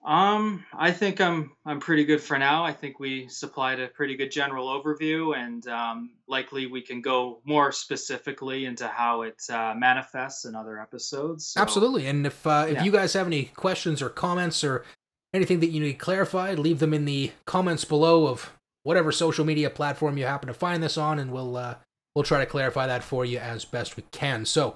[0.04, 2.64] Um, I think I'm I'm pretty good for now.
[2.64, 7.40] I think we supplied a pretty good general overview, and um, likely we can go
[7.44, 11.48] more specifically into how it uh, manifests in other episodes.
[11.48, 12.06] So, Absolutely.
[12.06, 12.84] And if uh, if Yeah.
[12.84, 14.84] you guys have any questions or comments or
[15.32, 18.52] anything that you need clarified, leave them in the comments below of
[18.82, 21.76] whatever social media platform you happen to find this on, and we'll uh,
[22.14, 24.44] we'll try to clarify that for you as best we can.
[24.44, 24.74] So,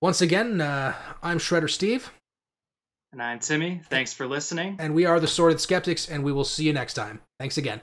[0.00, 2.12] once again, uh, I'm Shredder Steve,
[3.12, 3.80] And I'm Timmy.
[3.90, 4.76] Thanks for listening.
[4.78, 7.20] and we are the Sorted Skeptics, and we will see you next time.
[7.38, 7.80] Thanks again.